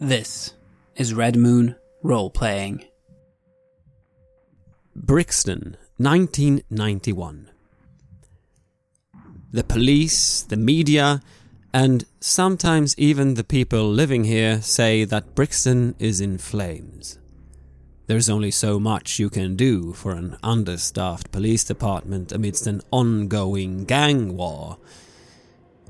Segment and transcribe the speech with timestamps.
[0.00, 0.54] This
[0.96, 2.84] is Red Moon Role Playing.
[4.96, 7.50] Brixton, 1991.
[9.52, 11.22] The police, the media,
[11.72, 17.18] and sometimes even the people living here say that Brixton is in flames.
[18.08, 23.84] There's only so much you can do for an understaffed police department amidst an ongoing
[23.84, 24.78] gang war.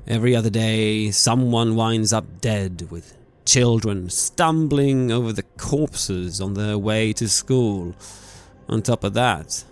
[0.07, 6.77] Every other day, someone winds up dead with children stumbling over the corpses on their
[6.77, 7.95] way to school.
[8.69, 9.63] On top of that,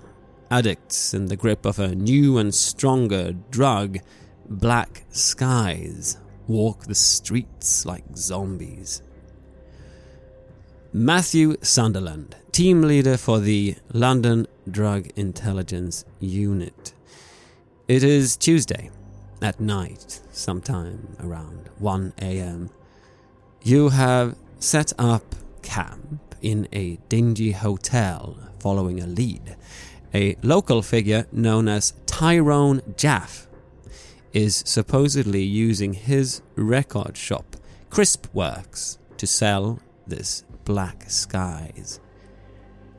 [0.50, 4.00] addicts in the grip of a new and stronger drug,
[4.50, 6.18] black skies,
[6.48, 9.02] walk the streets like zombies.
[10.94, 16.94] Matthew Sunderland, team leader for the London Drug Intelligence Unit.
[17.88, 18.90] It is Tuesday
[19.42, 22.70] at night, sometime around 1 am.
[23.64, 29.56] You have set up camp in a dingy hotel following a lead.
[30.16, 33.48] A local figure known as Tyrone Jaff
[34.34, 37.56] is supposedly using his record shop,
[37.92, 42.00] Crisp Works, to sell this black skies.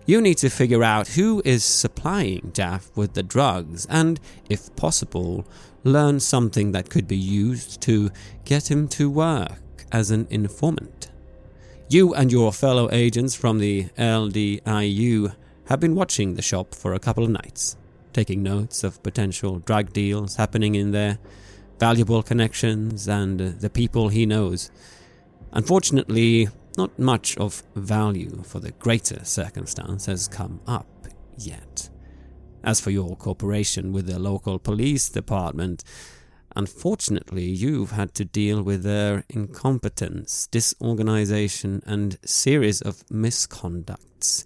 [0.06, 5.44] You need to figure out who is supplying Jaff with the drugs and, if possible,
[5.82, 8.12] learn something that could be used to
[8.44, 9.61] get him to work
[9.92, 11.10] as an informant.
[11.88, 15.34] You and your fellow agents from the LDIU
[15.66, 17.76] have been watching the shop for a couple of nights,
[18.12, 21.18] taking notes of potential drug deals happening in there,
[21.78, 24.70] valuable connections, and the people he knows.
[25.52, 26.48] Unfortunately,
[26.78, 30.86] not much of value for the greater circumstance has come up
[31.36, 31.90] yet.
[32.64, 35.84] As for your cooperation with the local police department,
[36.56, 44.44] unfortunately you've had to deal with their incompetence, disorganization, and series of misconducts,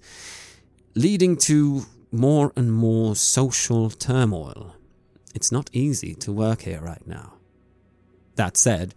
[0.94, 4.74] leading to more and more social turmoil.
[5.34, 7.34] It's not easy to work here right now.
[8.36, 8.94] That said,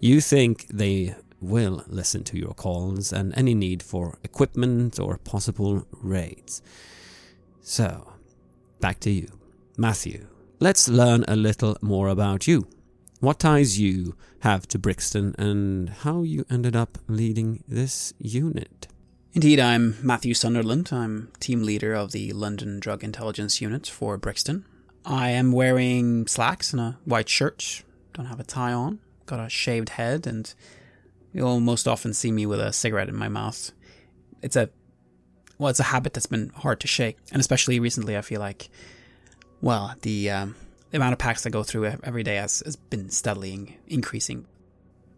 [0.00, 5.86] you think they will listen to your calls and any need for equipment or possible
[5.92, 6.62] raids.
[7.60, 8.12] So,
[8.80, 9.28] back to you,
[9.76, 10.26] Matthew.
[10.60, 12.68] Let's learn a little more about you.
[13.20, 18.86] What ties you have to Brixton and how you ended up leading this unit.
[19.32, 20.90] Indeed, I'm Matthew Sunderland.
[20.92, 24.64] I'm team leader of the London Drug Intelligence Unit for Brixton.
[25.04, 27.82] I am wearing slacks and a white shirt.
[28.12, 29.00] Don't have a tie on.
[29.26, 30.54] Got a shaved head, and
[31.32, 33.72] you'll most often see me with a cigarette in my mouth.
[34.40, 34.70] It's a
[35.58, 38.68] well, it's a habit that's been hard to shake, and especially recently, I feel like,
[39.64, 40.56] well, the um,
[40.90, 44.46] the amount of packs I go through every day has, has been steadily increasing.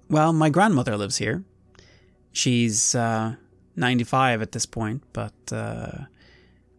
[0.08, 1.42] Well, my grandmother lives here.
[2.30, 3.34] She's uh,
[3.74, 6.04] 95 at this point, but uh,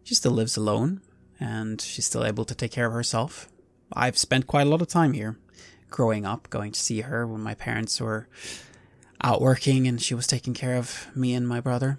[0.02, 1.02] she still lives alone
[1.38, 3.48] and she's still able to take care of herself.
[3.92, 5.38] I've spent quite a lot of time here
[5.90, 8.28] growing up, going to see her when my parents were
[9.22, 11.98] out working and she was taking care of me and my brother.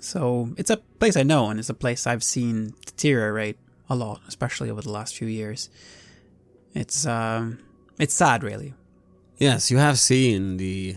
[0.00, 3.56] So it's a place I know and it's a place I've seen deteriorate
[3.88, 5.70] a lot, especially over the last few years.
[6.74, 7.58] It's um,
[7.98, 8.74] it's sad, really.
[9.38, 10.96] Yes, you have seen the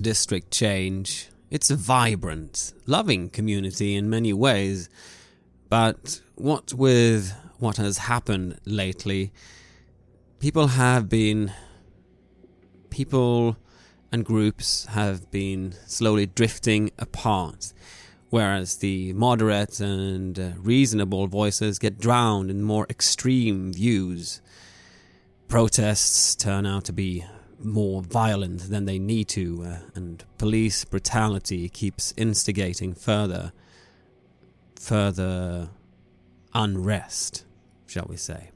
[0.00, 1.28] district change.
[1.50, 4.88] It's a vibrant, loving community in many ways,
[5.68, 9.32] but what with what has happened lately,
[10.38, 11.52] people have been
[12.90, 13.56] people
[14.12, 17.72] and groups have been slowly drifting apart,
[18.32, 24.40] whereas the moderate and uh, reasonable voices get drowned in more extreme views.
[25.48, 27.26] Protests turn out to be
[27.58, 33.52] more violent than they need to, uh, and police brutality keeps instigating further,
[34.76, 35.68] further
[36.54, 37.44] unrest,
[37.86, 38.50] shall we say.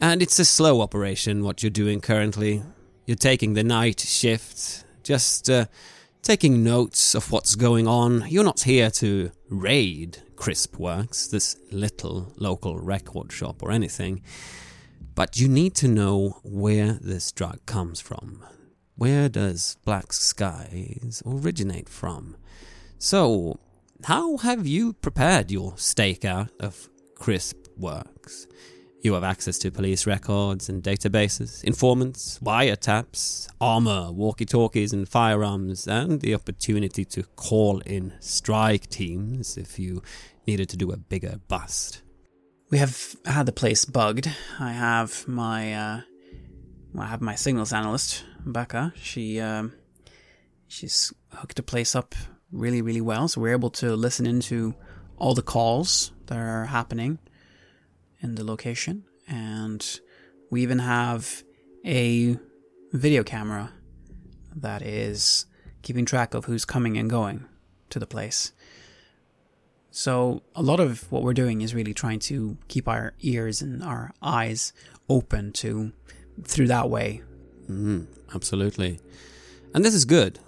[0.00, 2.64] And it's a slow operation, what you're doing currently.
[3.06, 5.66] You're taking the night shift, just uh,
[6.22, 8.24] taking notes of what's going on.
[8.28, 14.22] You're not here to raid Crispworks, this little local record shop or anything.
[15.16, 18.44] But you need to know where this drug comes from.
[18.94, 22.36] Where does Black Skies originate from?
[22.98, 23.58] So,
[24.04, 28.46] how have you prepared your stakeout of Crispworks?
[29.02, 35.88] You have access to police records and databases, informants, wiretaps, armor, walkie talkies, and firearms,
[35.88, 40.02] and the opportunity to call in strike teams if you
[40.46, 42.02] needed to do a bigger bust.
[42.70, 44.30] We have had the place bugged.
[44.60, 46.00] I have my uh,
[46.96, 48.94] I have my signals analyst, Becca.
[48.96, 49.64] She uh,
[50.72, 52.14] She's hooked the place up
[52.50, 53.28] really, really well.
[53.28, 54.74] So we're able to listen into
[55.18, 57.18] all the calls that are happening
[58.22, 59.04] in the location.
[59.28, 60.00] And
[60.50, 61.42] we even have
[61.84, 62.38] a
[62.92, 63.72] video camera
[64.54, 65.46] that is
[65.82, 67.44] keeping track of who's coming and going
[67.90, 68.52] to the place.
[69.90, 73.82] So a lot of what we're doing is really trying to keep our ears and
[73.82, 74.72] our eyes
[75.08, 75.92] open to
[76.44, 77.22] through that way.
[77.68, 79.00] Mm, absolutely.
[79.74, 80.38] And this is good.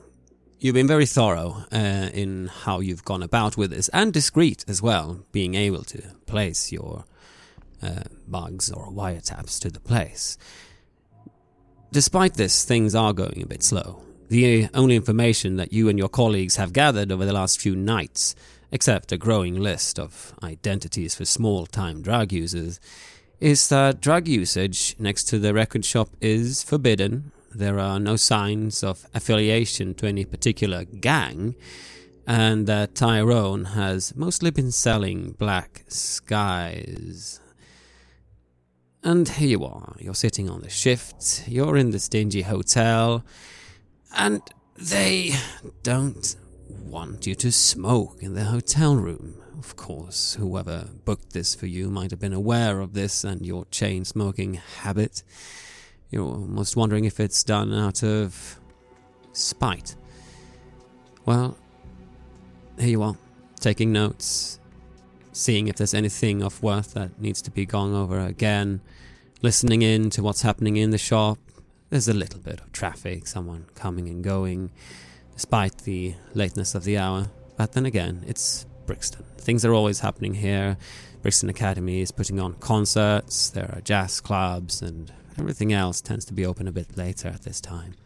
[0.61, 4.81] You've been very thorough uh, in how you've gone about with this and discreet as
[4.81, 7.05] well, being able to place your
[7.84, 10.38] uh, bugs or wiretaps to the place.
[11.92, 14.02] Despite this, things are going a bit slow.
[14.28, 18.34] The only information that you and your colleagues have gathered over the last few nights,
[18.72, 22.81] except a growing list of identities for small time drug users,
[23.38, 27.30] is that drug usage next to the record shop is forbidden.
[27.54, 31.54] There are no signs of affiliation to any particular gang,
[32.26, 37.40] and that Tyrone has mostly been selling black skies.
[39.06, 43.22] And here you are, you're sitting on the shift, you're in this dingy hotel,
[44.16, 44.40] and
[44.76, 45.34] they
[45.82, 46.34] don't
[46.68, 49.34] want you to smoke in the hotel room.
[49.58, 53.66] Of course, whoever booked this for you might have been aware of this and your
[53.66, 55.22] chain smoking habit.
[56.08, 58.58] You're almost wondering if it's done out of
[59.34, 59.96] spite.
[61.26, 61.58] Well,
[62.78, 63.16] here you are,
[63.60, 64.60] taking notes,
[65.32, 68.80] seeing if there's anything of worth that needs to be gone over again,
[69.44, 71.38] listening in to what's happening in the shop.
[71.91, 74.70] There's a little bit of traffic, someone coming and going,
[75.35, 77.26] despite the lateness of the hour.
[77.58, 79.26] But then again, it's Brixton.
[79.37, 80.79] Things are always happening here.
[81.20, 86.32] Brixton Academy is putting on concerts, there are jazz clubs, and everything else tends to
[86.32, 87.97] be open a bit later at this time.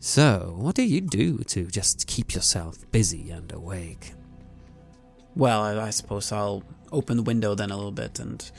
[0.00, 4.14] So, what do you do to just keep yourself busy and awake?
[5.36, 8.50] Well, I, suppose I'll open the window then a little bit and,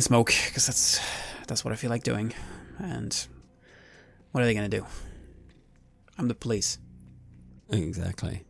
[0.00, 1.00] smoke because that's
[1.46, 2.32] that's what I feel like doing.
[2.78, 3.26] And
[4.30, 4.86] what are they to do?
[6.18, 6.78] I'm the police.
[7.70, 8.44] Exactly.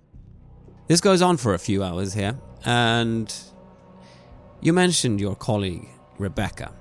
[0.88, 3.32] This goes on for a few hours here, and
[4.60, 6.72] you mentioned your colleague Rebecca.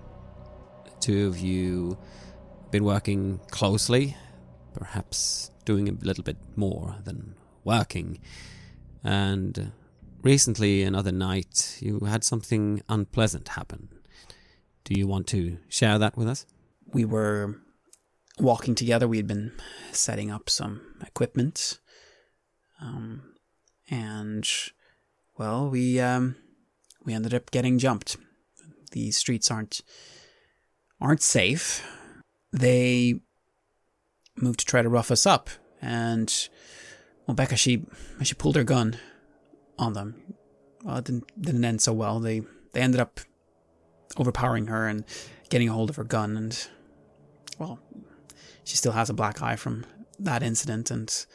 [0.85, 1.97] The two of you
[2.71, 4.15] been working closely,
[4.73, 8.19] perhaps doing a little bit more than working.
[9.03, 9.71] And
[10.21, 13.89] recently, another night, you had something unpleasant happen.
[14.91, 16.45] Do you want to share that with us?
[16.91, 17.61] We were
[18.38, 19.07] walking together.
[19.07, 19.53] We had been
[19.93, 21.79] setting up some equipment.
[22.81, 23.21] Um,
[23.89, 24.45] and
[25.38, 26.35] well, we um,
[27.05, 28.17] we ended up getting jumped.
[28.91, 29.79] The streets aren't
[30.99, 31.87] aren't safe.
[32.51, 33.21] They
[34.35, 35.49] moved to try to rough us up,
[35.81, 36.49] and
[37.25, 37.85] well, Becca she
[38.23, 38.97] she pulled her gun
[39.79, 40.21] on them.
[40.83, 42.19] Well, it didn't didn't end so well.
[42.19, 42.41] They
[42.73, 43.21] they ended up
[44.17, 45.03] overpowering her and
[45.49, 46.67] getting a hold of her gun, and
[47.57, 47.79] well,
[48.63, 49.85] she still has a black eye from
[50.19, 51.25] that incident, and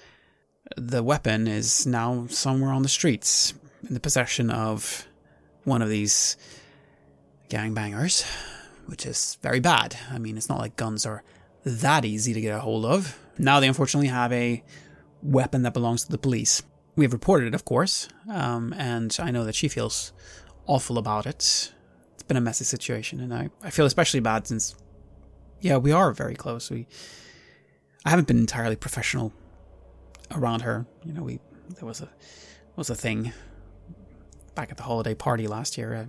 [0.76, 3.54] the weapon is now somewhere on the streets
[3.86, 5.06] in the possession of
[5.64, 6.36] one of these
[7.48, 8.24] gangbangers,
[8.86, 9.96] which is very bad.
[10.10, 11.22] I mean, it's not like guns are
[11.64, 13.18] that easy to get a hold of.
[13.38, 14.64] Now they unfortunately have a
[15.22, 16.62] weapon that belongs to the police.
[16.94, 20.12] We have reported it, of course, um, and I know that she feels
[20.66, 21.72] awful about it.
[22.28, 24.74] Been a messy situation, and I, I feel especially bad since,
[25.60, 26.70] yeah, we are very close.
[26.70, 26.86] We,
[28.04, 29.32] I haven't been entirely professional
[30.32, 30.86] around her.
[31.04, 31.38] You know, we
[31.76, 32.08] there was a
[32.76, 33.32] was a thing
[34.54, 35.94] back at the holiday party last year.
[35.94, 36.04] Uh,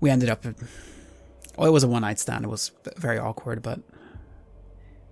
[0.00, 0.44] we ended up.
[1.56, 2.44] Well, it was a one night stand.
[2.44, 3.80] It was very awkward, but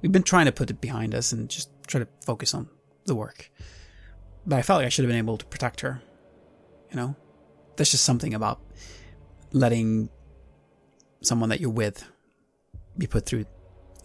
[0.03, 2.69] we've been trying to put it behind us and just try to focus on
[3.07, 3.51] the work.
[4.47, 6.03] But I felt like I should have been able to protect her.
[6.91, 7.17] You know,
[7.77, 8.61] there's just something about
[9.55, 10.11] letting
[11.23, 12.05] someone that you're with
[12.99, 13.47] be put through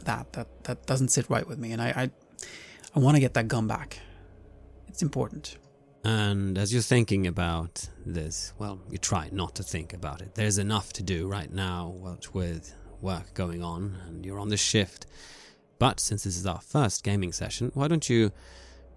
[0.05, 2.11] that that that doesn't sit right with me, and I, I
[2.95, 3.99] I want to get that gun back.
[4.87, 5.57] It's important.
[6.05, 10.33] And as you're thinking about this, well, you try not to think about it.
[10.35, 11.93] There's enough to do right now
[12.33, 15.05] with work going on, and you're on the shift.
[15.77, 18.31] But since this is our first gaming session, why don't you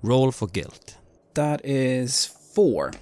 [0.03, 0.97] roll for guilt?
[1.35, 2.93] That is four.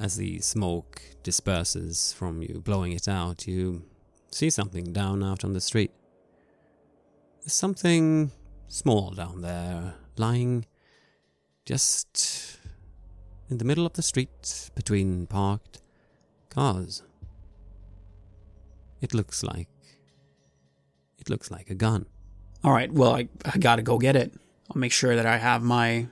[0.00, 3.82] As the smoke disperses from you, blowing it out, you
[4.30, 5.90] see something down out on the street.
[7.40, 8.30] There's something
[8.68, 10.66] small down there, lying
[11.64, 12.58] just
[13.50, 15.82] in the middle of the street between parked
[16.48, 17.02] cars.
[19.00, 19.68] It looks like.
[21.18, 22.06] It looks like a gun.
[22.62, 24.32] All right, well, I, I gotta go get it.
[24.70, 26.06] I'll make sure that I have my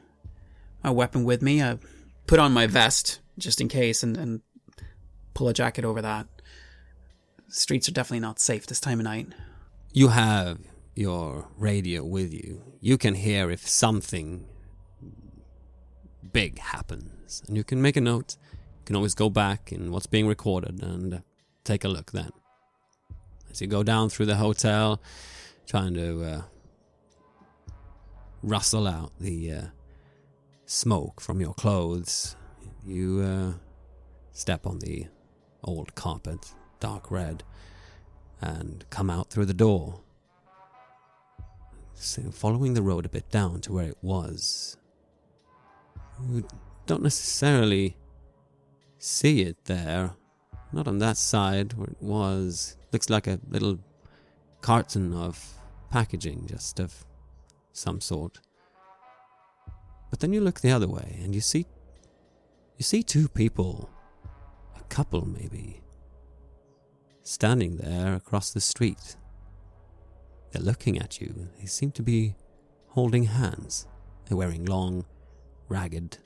[0.82, 1.62] my weapon with me.
[1.62, 1.78] I
[2.26, 4.40] put on my vest just in case, and, and
[5.34, 6.26] pull a jacket over that.
[7.48, 9.28] Streets are definitely not safe this time of night.
[9.92, 10.58] You have
[10.94, 12.62] your radio with you.
[12.80, 14.46] You can hear if something
[16.32, 18.36] big happens, and you can make a note.
[18.52, 21.18] You can always go back in what's being recorded and uh,
[21.64, 22.30] take a look then.
[23.50, 25.00] As you go down through the hotel,
[25.66, 26.42] trying to uh,
[28.42, 29.62] rustle out the uh,
[30.66, 32.36] smoke from your clothes,
[32.86, 33.52] you uh,
[34.32, 35.06] step on the
[35.64, 37.42] old carpet, dark red,
[38.40, 40.00] and come out through the door.
[41.94, 44.76] So following the road a bit down to where it was.
[46.30, 46.46] You
[46.86, 47.96] don't necessarily
[48.98, 50.12] see it there.
[50.72, 52.76] Not on that side where it was.
[52.92, 53.78] Looks like a little
[54.60, 55.54] carton of
[55.90, 57.04] packaging, just of
[57.72, 58.40] some sort.
[60.10, 61.66] But then you look the other way and you see
[62.76, 63.90] you see two people,
[64.78, 65.80] a couple maybe,
[67.22, 69.16] standing there across the street.
[70.50, 71.48] They're looking at you.
[71.58, 72.36] They seem to be
[72.88, 73.86] holding hands.
[74.26, 75.04] They're wearing long,
[75.68, 76.18] ragged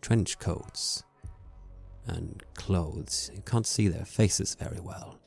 [0.00, 1.02] trench coats
[2.06, 3.30] and clothes.
[3.34, 5.18] You can't see their faces very well,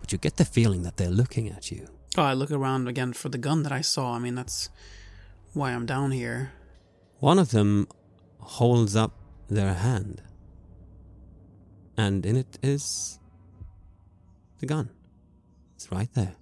[0.00, 1.86] but you get the feeling that they're looking at you.
[2.18, 4.14] Oh, I look around again for the gun that I saw.
[4.14, 4.68] I mean, that's
[5.54, 6.52] why I'm down here.
[7.20, 7.88] One of them
[8.38, 9.14] holds up
[9.54, 10.22] their hand,
[11.96, 13.18] and in it is
[14.58, 14.90] the gun.
[15.74, 16.36] It's right there.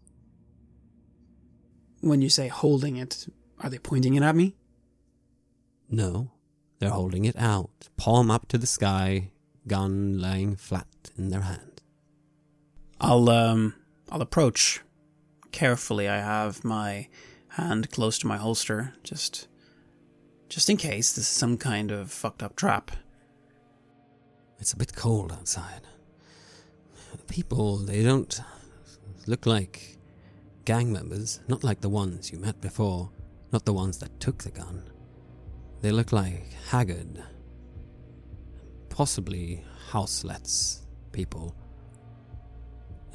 [2.00, 3.26] When you say holding it,
[3.60, 4.54] are they pointing it at me?
[5.90, 6.30] No,
[6.78, 9.32] they're holding it out, palm up to the sky,
[9.66, 11.82] gun lying flat in their hand.
[13.00, 13.74] I'll um
[14.10, 14.80] I'll approach
[15.52, 16.08] carefully.
[16.08, 17.08] I have my
[17.48, 19.48] hand close to my holster, just
[20.50, 22.90] just in case this is some kind of fucked up trap.
[24.58, 25.82] It's a bit cold outside.
[27.28, 28.40] People, they don't
[29.28, 29.96] look like
[30.64, 33.10] gang members, not like the ones you met before,
[33.52, 34.82] not the ones that took the gun.
[35.82, 37.22] They look like haggard,
[38.88, 40.80] possibly houselets
[41.12, 41.54] people,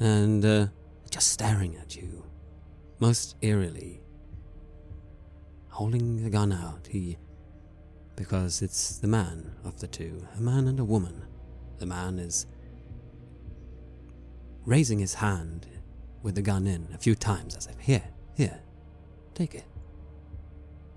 [0.00, 0.66] and uh,
[1.10, 2.24] just staring at you,
[2.98, 4.00] most eerily.
[5.68, 7.18] Holding the gun out, he.
[8.16, 11.22] Because it's the man of the two, a man and a woman.
[11.78, 12.46] The man is
[14.64, 15.66] raising his hand
[16.22, 18.02] with the gun in a few times as if, here,
[18.34, 18.60] here,
[19.34, 19.64] take it.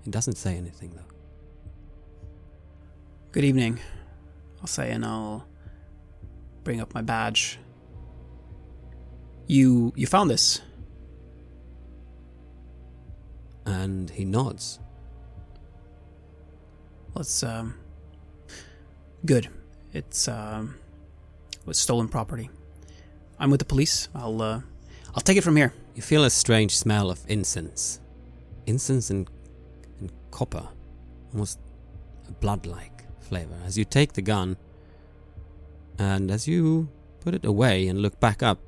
[0.02, 1.14] He doesn't say anything though.
[3.32, 3.78] Good evening.
[4.60, 5.46] I'll say, and I'll
[6.64, 7.58] bring up my badge.
[9.46, 10.60] You you found this?
[13.66, 14.80] And he nods.
[17.14, 17.74] Let's um.
[19.24, 19.48] Good.
[19.92, 20.76] It's um.
[21.66, 22.50] Was stolen property.
[23.38, 24.08] I'm with the police.
[24.14, 24.60] I'll uh.
[25.14, 25.72] I'll take it from here.
[25.94, 28.00] You feel a strange smell of incense.
[28.66, 29.28] Incense and,
[29.98, 30.68] and copper.
[31.32, 31.58] Almost
[32.28, 33.56] a blood like flavor.
[33.64, 34.56] As you take the gun,
[35.98, 36.88] and as you
[37.20, 38.58] put it away and look back up,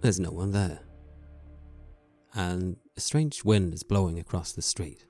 [0.00, 0.80] there's no one there.
[2.34, 5.06] And a strange wind is blowing across the street.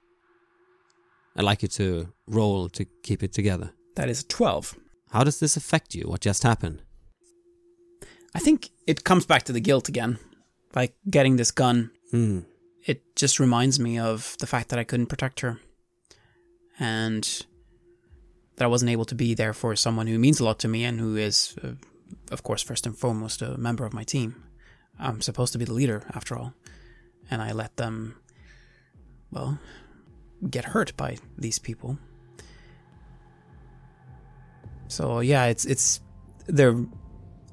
[1.36, 3.72] I'd like you to roll to keep it together.
[3.96, 4.74] That is twelve.
[5.10, 6.04] How does this affect you?
[6.08, 6.82] What just happened?
[8.34, 10.18] I think it comes back to the guilt again.
[10.74, 12.40] Like getting this gun, Hmm.
[12.86, 15.60] it just reminds me of the fact that I couldn't protect her.
[16.80, 17.22] And
[18.56, 20.84] that I wasn't able to be there for someone who means a lot to me
[20.84, 21.74] and who is, uh,
[22.32, 24.42] of course, first and foremost, a member of my team.
[24.98, 26.54] I'm supposed to be the leader, after all.
[27.30, 28.16] And I let them,
[29.30, 29.58] well,
[30.50, 31.98] get hurt by these people.
[34.88, 36.00] So yeah, it's it's
[36.46, 36.84] they're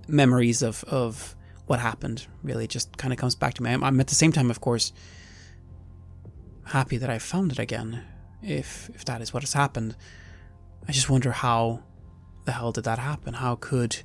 [0.07, 1.35] memories of of
[1.67, 2.27] what happened.
[2.43, 3.71] Really, just kind of comes back to me.
[3.71, 4.91] I'm, I'm at the same time, of course,
[6.65, 8.03] happy that I found it again.
[8.41, 9.95] If if that is what has happened,
[10.87, 11.83] I just wonder how
[12.45, 13.35] the hell did that happen?
[13.35, 14.03] How could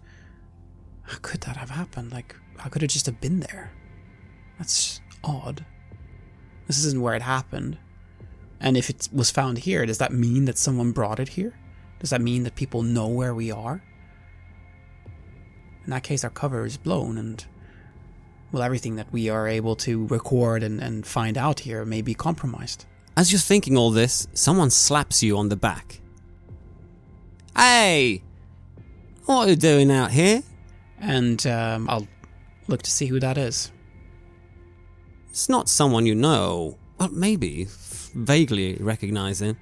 [1.02, 2.12] how could that have happened?
[2.12, 3.73] Like how could it just have been there?
[4.59, 5.64] That's odd.
[6.66, 7.78] This isn't where it happened.
[8.61, 11.59] And if it was found here, does that mean that someone brought it here?
[11.99, 13.83] Does that mean that people know where we are?
[15.85, 17.45] In that case, our cover is blown, and
[18.51, 22.15] well, everything that we are able to record and, and find out here may be
[22.15, 22.87] compromised.
[23.17, 26.01] As you're thinking all this, someone slaps you on the back.
[27.57, 28.23] Hey!
[29.25, 30.43] What are you doing out here?
[30.99, 32.07] And um, I'll
[32.69, 33.73] look to see who that is.
[35.31, 36.79] It's not someone you know.
[36.99, 37.67] well, maybe
[38.16, 39.56] vaguely recognizing.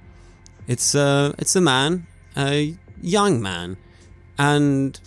[0.67, 3.77] It's uh, it's a man, a young man,
[4.37, 4.99] and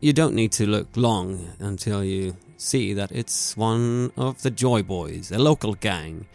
[0.00, 4.82] you don't need to look long until you see that it's one of the Joy
[4.82, 6.26] Boys, a local gang.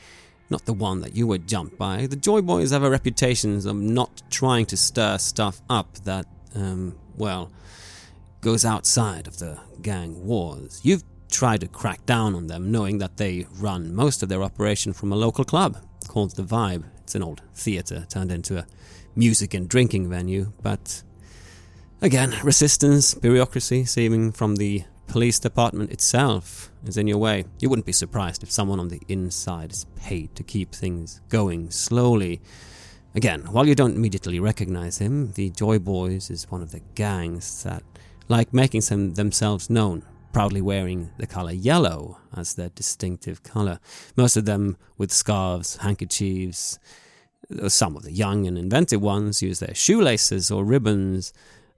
[0.47, 2.05] Not the one that you were jumped by.
[2.05, 6.95] The Joy Boys have a reputation of not trying to stir stuff up that, um,
[7.17, 7.51] well,
[8.41, 10.81] goes outside of the gang wars.
[10.83, 14.93] You've tried to crack down on them, knowing that they run most of their operation
[14.93, 15.77] from a local club
[16.15, 16.86] called The Vibe.
[17.03, 18.65] It's an old theatre turned into a
[19.17, 21.03] music and drinking venue, but
[22.01, 27.43] again, resistance, bureaucracy, seeming from the police department itself is in your way.
[27.60, 31.69] You wouldn't be surprised if someone on the inside is paid to keep things going
[31.69, 32.39] slowly.
[33.13, 37.63] Again, while you don't immediately recognize him, the Joy Boys is one of the gangs
[37.63, 37.84] that
[38.29, 40.03] like making some themselves known,
[40.36, 43.80] proudly wearing the color yellow as their distinctive color.
[44.18, 46.77] Most of them with scarves, handkerchiefs.
[47.70, 51.32] Some of the young and inventive ones use their shoelaces or ribbons,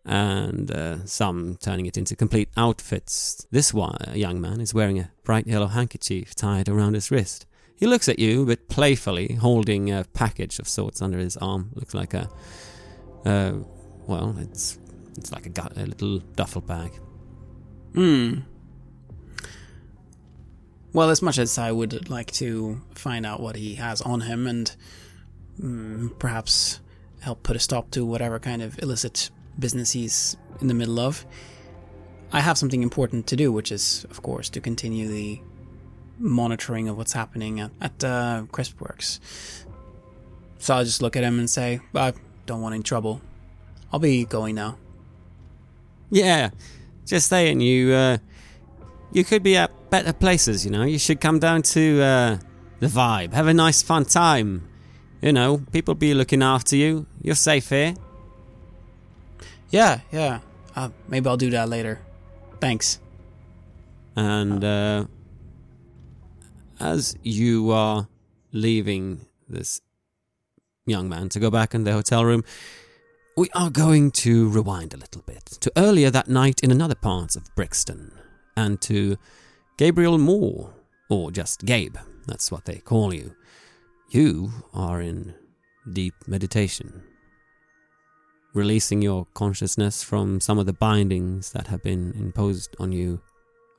[0.03, 3.45] and uh, some turning it into complete outfits.
[3.51, 7.45] This one, young man is wearing a bright yellow handkerchief tied around his wrist.
[7.75, 11.69] He looks at you a bit playfully, holding a package of sorts under his arm.
[11.75, 12.27] Looks like a,
[13.23, 13.53] uh,
[14.07, 14.79] well, it's
[15.15, 16.91] it's like a, a little duffel bag.
[17.97, 18.41] Hmm.
[20.93, 24.45] Well, as much as I would like to find out what he has on him
[24.45, 24.75] and
[25.59, 26.79] mm, perhaps
[27.21, 31.25] help put a stop to whatever kind of illicit business he's in the middle of,
[32.31, 35.41] I have something important to do, which is, of course, to continue the
[36.19, 39.19] monitoring of what's happening at, at uh, Crispworks.
[40.59, 42.13] So I'll just look at him and say, I
[42.45, 43.21] don't want any trouble.
[43.91, 44.77] I'll be going now.
[46.11, 46.51] Yeah,
[47.07, 48.17] just saying you uh,
[49.11, 50.65] you could be at better places.
[50.65, 52.37] You know, you should come down to uh,
[52.79, 54.67] the vibe, have a nice fun time.
[55.21, 57.07] You know, people be looking after you.
[57.21, 57.95] You're safe here.
[59.69, 60.39] Yeah, yeah.
[60.75, 61.99] Uh, maybe I'll do that later.
[62.59, 62.99] Thanks.
[64.15, 65.05] And uh,
[66.79, 68.07] as you are
[68.51, 69.81] leaving this
[70.85, 72.43] young man to go back in the hotel room,
[73.37, 77.35] we are going to rewind a little bit to earlier that night in another part
[77.35, 78.11] of Brixton,
[78.57, 79.15] and to
[79.77, 80.73] Gabriel Moore,
[81.07, 83.35] or just Gabe, that's what they call you.
[84.09, 85.35] You are in
[85.93, 87.03] deep meditation,
[88.55, 93.21] releasing your consciousness from some of the bindings that have been imposed on you,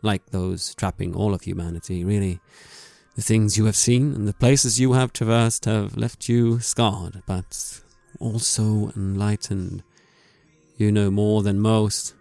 [0.02, 2.38] like those trapping all of humanity, really.
[3.16, 7.24] The things you have seen and the places you have traversed have left you scarred,
[7.26, 7.80] but
[8.18, 9.82] also enlightened.
[10.76, 12.14] You know more than most.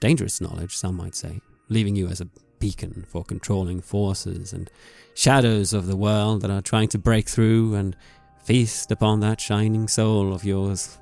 [0.00, 4.70] Dangerous knowledge, some might say, leaving you as a beacon for controlling forces and
[5.14, 7.96] shadows of the world that are trying to break through and
[8.44, 10.98] feast upon that shining soul of yours.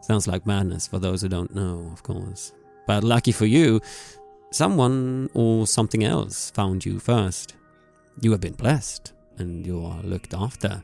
[0.00, 2.52] Sounds like madness for those who don't know, of course.
[2.86, 3.80] But lucky for you,
[4.50, 7.54] someone or something else found you first.
[8.20, 10.82] You have been blessed, and you are looked after.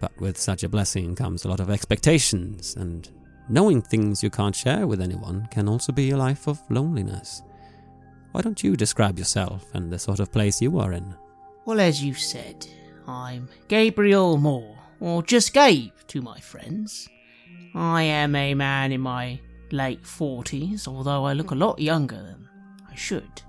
[0.00, 3.08] But with such a blessing comes a lot of expectations, and
[3.48, 7.42] knowing things you can't share with anyone can also be a life of loneliness.
[8.32, 11.14] Why don't you describe yourself and the sort of place you are in?
[11.64, 12.66] Well, as you said,
[13.06, 17.08] I'm Gabriel Moore, or just Gabe to my friends.
[17.74, 22.48] I am a man in my late 40s, although I look a lot younger than
[22.88, 23.42] I should.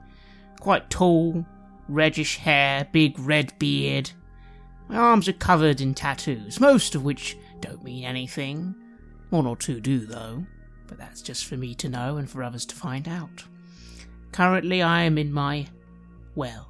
[0.60, 1.46] Quite tall,
[1.88, 4.12] reddish hair, big red beard,
[4.90, 8.76] my arms are covered in tattoos, most of which don't mean anything.
[9.30, 10.46] One or two do, though,
[10.88, 13.44] but that's just for me to know and for others to find out.
[14.32, 15.68] Currently, I am in my,
[16.36, 16.70] well,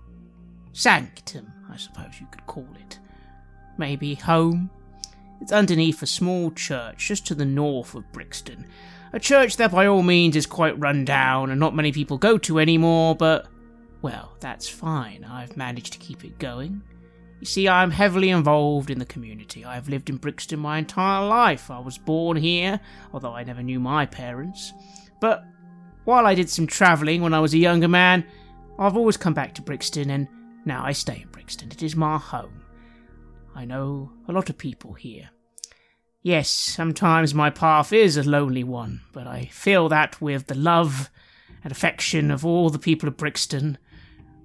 [0.74, 3.00] sanctum, I suppose you could call it.
[3.78, 4.70] Maybe home?
[5.42, 8.66] It's underneath a small church just to the north of Brixton.
[9.14, 12.38] A church that by all means is quite run down and not many people go
[12.40, 13.48] to anymore, but,
[14.02, 15.24] well, that's fine.
[15.24, 16.82] I've managed to keep it going.
[17.40, 19.64] You see, I am heavily involved in the community.
[19.64, 21.70] I have lived in Brixton my entire life.
[21.70, 22.80] I was born here,
[23.14, 24.74] although I never knew my parents.
[25.22, 25.44] But
[26.06, 28.26] while I did some travelling when I was a younger man,
[28.80, 30.28] I've always come back to Brixton, and
[30.66, 31.72] now I stay in Brixton.
[31.72, 32.64] It is my home.
[33.56, 35.30] I know a lot of people here.
[36.22, 41.10] Yes, sometimes my path is a lonely one, but I feel that with the love
[41.64, 43.78] and affection of all the people of Brixton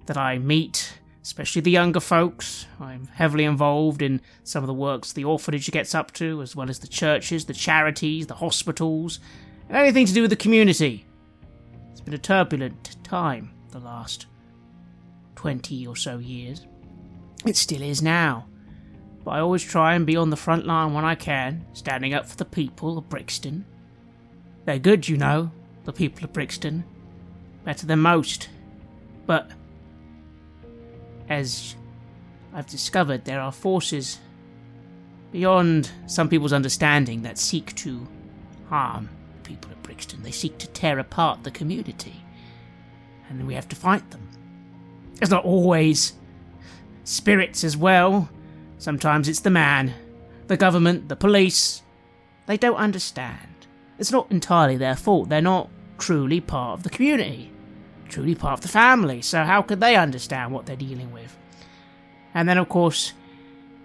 [0.07, 2.67] that I meet especially the younger folks.
[2.81, 6.69] I'm heavily involved in some of the works the orphanage gets up to, as well
[6.69, 9.21] as the churches, the charities, the hospitals,
[9.69, 11.07] and anything to do with the community.
[11.91, 14.27] It's been a turbulent time the last
[15.37, 16.67] 20 or so years.
[17.47, 18.47] It still is now.
[19.25, 22.27] But I always try and be on the front line when I can, standing up
[22.27, 23.65] for the people of Brixton.
[24.65, 25.51] They're good, you know,
[25.85, 26.85] the people of Brixton.
[27.65, 28.49] Better than most.
[29.27, 29.51] But,
[31.33, 31.75] as
[32.55, 34.19] I've discovered, there are forces
[35.31, 38.07] beyond some people's understanding that seek to
[38.69, 40.23] harm the people of Brixton.
[40.23, 42.23] They seek to tear apart the community.
[43.29, 44.29] And we have to fight them.
[45.21, 46.13] It's not always
[47.05, 48.29] spirits as well.
[48.79, 49.95] Sometimes it's the man,
[50.49, 51.83] the government, the police.
[52.47, 53.39] They don't understand.
[53.99, 55.29] It's not entirely their fault.
[55.29, 57.52] They're not truly part of the community,
[58.09, 59.23] truly part of the family.
[59.23, 61.37] So how could they understand what they're dealing with?
[62.35, 63.13] And then, of course,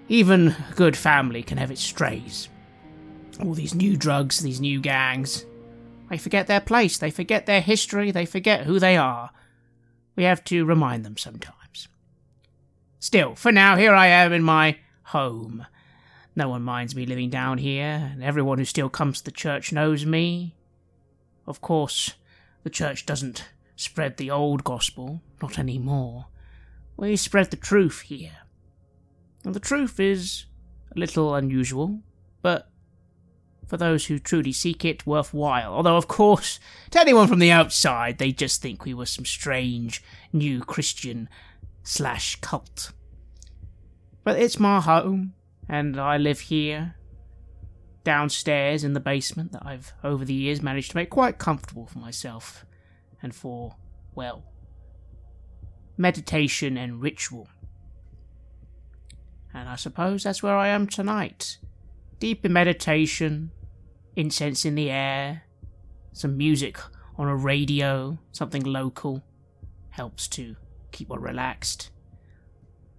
[0.08, 2.50] even a good family can have its strays.
[3.42, 5.46] All these new drugs, these new gangs.
[6.10, 9.32] They forget their place, they forget their history, they forget who they are.
[10.16, 11.90] We have to remind them sometimes.
[13.00, 15.66] Still, for now, here I am in my home.
[16.36, 19.72] No one minds me living down here, and everyone who still comes to the church
[19.72, 20.56] knows me.
[21.46, 22.14] Of course,
[22.64, 23.46] the church doesn't
[23.78, 26.26] spread the old gospel, not any more.
[26.98, 28.38] We spread the truth here.
[29.46, 30.46] And the truth is
[30.94, 32.02] a little unusual,
[32.42, 32.70] but
[33.68, 35.74] for those who truly seek it, worthwhile.
[35.74, 36.60] Although, of course,
[36.92, 41.30] to anyone from the outside, they just think we were some strange new Christian
[41.84, 42.92] slash cult.
[44.24, 45.34] But it's my home,
[45.70, 46.96] and I live here,
[48.04, 52.00] downstairs in the basement that I've over the years managed to make quite comfortable for
[52.00, 52.66] myself
[53.22, 53.76] and for,
[54.16, 54.44] well,
[55.98, 57.48] meditation and ritual.
[59.54, 61.58] And I suppose that's where I am tonight.
[62.20, 63.52] Deep in meditation,
[64.16, 65.44] incense in the air,
[66.14, 66.78] some music
[67.18, 69.24] on a radio, something local,
[69.90, 70.56] helps to
[70.92, 71.90] keep one relaxed.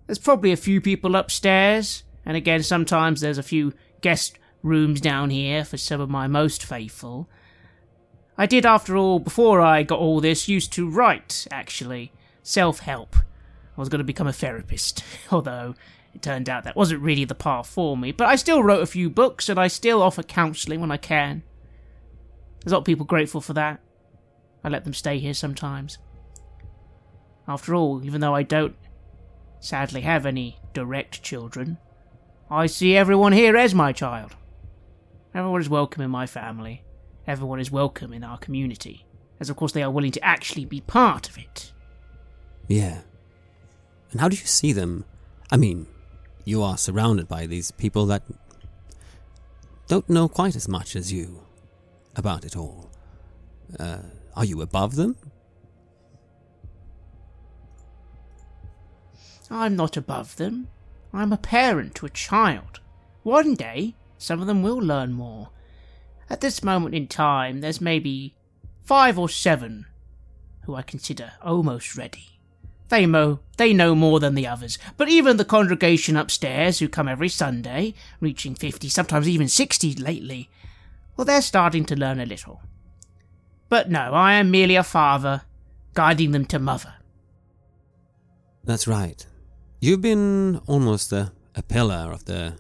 [0.07, 5.31] There's probably a few people upstairs, and again, sometimes there's a few guest rooms down
[5.31, 7.29] here for some of my most faithful.
[8.41, 12.13] I did, after all, before I got all this, used to write, actually.
[12.45, 13.17] Self help.
[13.17, 15.75] I was going to become a therapist, although
[16.15, 18.13] it turned out that wasn't really the path for me.
[18.13, 21.43] But I still wrote a few books, and I still offer counselling when I can.
[22.61, 23.81] There's a lot of people grateful for that.
[24.63, 25.99] I let them stay here sometimes.
[27.49, 28.77] After all, even though I don't
[29.59, 31.79] sadly have any direct children,
[32.51, 34.37] I see everyone here as my child.
[35.35, 36.83] Everyone is welcome in my family.
[37.29, 39.05] Everyone is welcome in our community,
[39.39, 41.75] as of course they are willing to actually be part of it.
[42.69, 43.01] Yeah.
[44.11, 45.05] And how do you see them?
[45.53, 45.87] I mean,
[46.47, 48.23] you are surrounded by these people that
[49.89, 51.43] don't know quite as much as you
[52.17, 52.91] about it all.
[53.79, 53.99] Uh,
[54.35, 55.15] are you above them?
[59.51, 60.69] I'm not above them.
[61.13, 62.81] I'm a parent to a child.
[63.23, 65.51] One day, some of them will learn more.
[66.31, 68.35] At this moment in time, there's maybe
[68.83, 69.87] five or seven
[70.65, 72.39] who I consider almost ready.
[72.89, 77.09] They know, they know more than the others, but even the congregation upstairs, who come
[77.09, 80.49] every Sunday, reaching 50, sometimes even 60 lately,
[81.17, 82.63] well, they're starting to learn a little.
[83.69, 85.43] But no, I am merely a father,
[85.95, 86.95] guiding them to mother.
[88.65, 89.27] That's right.
[89.81, 92.55] You've been almost a, a pillar of the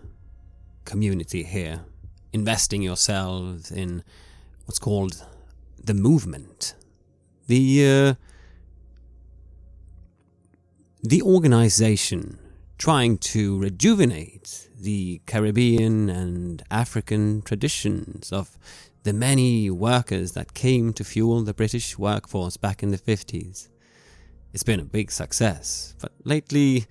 [0.84, 1.80] community here,
[2.32, 4.02] investing yourselves in
[4.66, 5.24] what's called
[5.82, 6.74] the movement.
[7.46, 8.14] The uh,
[11.02, 12.38] the organization
[12.76, 18.56] trying to rejuvenate the Caribbean and African traditions of
[19.02, 23.68] the many workers that came to fuel the British workforce back in the 50s.
[24.52, 26.86] It's been a big success, but lately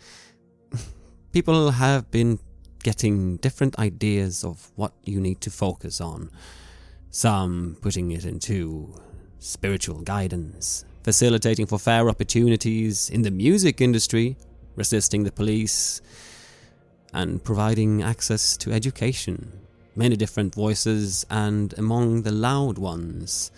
[1.31, 2.39] people have been
[2.87, 6.31] getting different ideas of what you need to focus on.
[7.11, 8.95] Some putting it into
[9.39, 14.37] spiritual guidance, facilitating for fair opportunities in the music industry,
[14.77, 15.99] resisting the police,
[17.11, 19.51] and providing access to education.
[19.93, 23.51] Many different voices, and among the loud ones,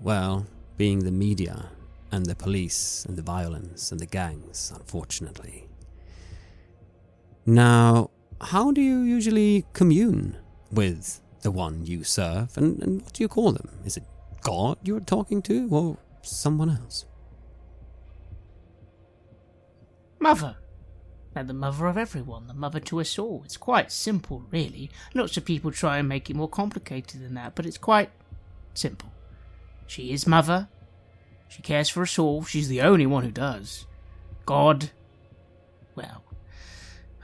[0.00, 1.70] well, being the media
[2.12, 5.65] and the police and the violence and the gangs, unfortunately.
[7.46, 10.36] Now, how do you usually commune
[10.72, 13.70] with the one you serve, and, and what do you call them?
[13.84, 14.02] Is it
[14.42, 17.04] God you're talking to, or someone else?
[20.18, 20.56] Mother.
[21.34, 23.42] They're the mother of everyone, the mother to us all.
[23.44, 24.90] It's quite simple, really.
[25.14, 28.10] Lots of people try and make it more complicated than that, but it's quite
[28.74, 29.12] simple.
[29.86, 30.68] She is mother.
[31.48, 32.42] She cares for us all.
[32.42, 33.86] She's the only one who does.
[34.46, 34.90] God,
[35.94, 36.24] well,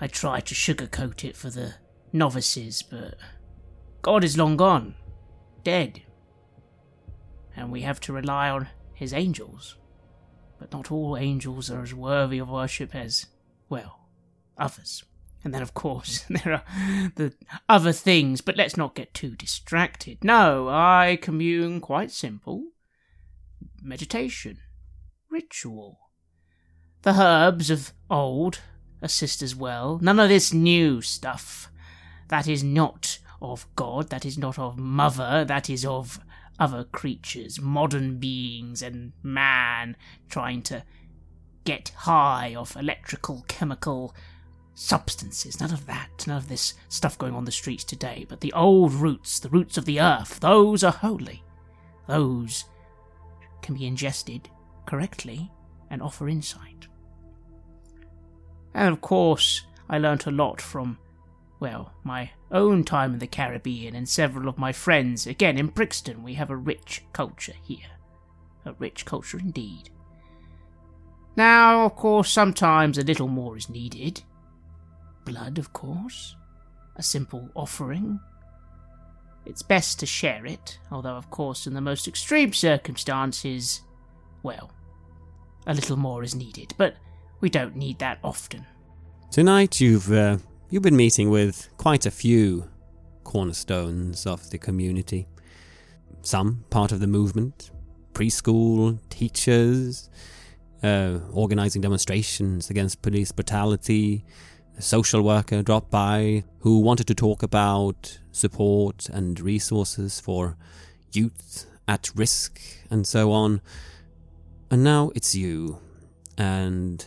[0.03, 1.75] I try to sugarcoat it for the
[2.13, 3.15] novices, but
[4.03, 4.97] God is long gone,
[5.63, 6.03] dead.
[7.55, 9.77] And we have to rely on his angels.
[10.59, 13.27] But not all angels are as worthy of worship as,
[13.69, 14.01] well,
[14.59, 15.05] others.
[15.45, 16.65] And then, of course, there are
[17.15, 17.33] the
[17.69, 20.25] other things, but let's not get too distracted.
[20.25, 22.65] No, I commune quite simple
[23.81, 24.59] meditation,
[25.31, 26.01] ritual.
[27.03, 28.59] The herbs of old
[29.03, 29.99] assist as well.
[30.01, 31.71] None of this new stuff.
[32.29, 36.21] That is not of God, that is not of Mother, that is of
[36.59, 39.97] other creatures, modern beings, and man
[40.31, 40.85] trying to
[41.65, 44.15] get high off electrical, chemical
[44.75, 45.61] substances.
[45.61, 48.25] None of that, none of this stuff going on the streets today.
[48.29, 51.43] But the old roots, the roots of the earth, those are holy.
[52.07, 52.65] Those
[53.61, 54.49] can be ingested
[54.87, 55.51] correctly
[55.91, 56.87] and offer insight.
[58.75, 60.99] And of course, I learnt a lot from,
[61.61, 65.27] well, my own time in the Caribbean and several of my friends.
[65.27, 67.91] Again, in Brixton, we have a rich culture here.
[68.65, 69.91] A rich culture indeed.
[71.37, 74.23] Now, of course, sometimes a little more is needed.
[75.25, 76.37] Blood, of course.
[76.97, 78.21] A simple offering.
[79.45, 83.81] It's best to share it, although, of course, in the most extreme circumstances,
[84.43, 84.71] well,
[85.67, 86.75] a little more is needed.
[86.77, 86.97] But
[87.43, 88.65] we don't need that often.
[89.31, 90.39] Tonight you've uh,
[90.71, 92.69] you've been meeting with quite a few
[93.25, 95.27] cornerstones of the community.
[96.23, 97.71] Some part of the movement,
[98.15, 100.09] preschool teachers,
[100.83, 104.25] uh, organizing demonstrations against police brutality.
[104.79, 110.57] A social worker dropped by who wanted to talk about support and resources for
[111.13, 113.61] youth at risk and so on.
[114.71, 115.79] And now it's you,
[116.39, 117.07] and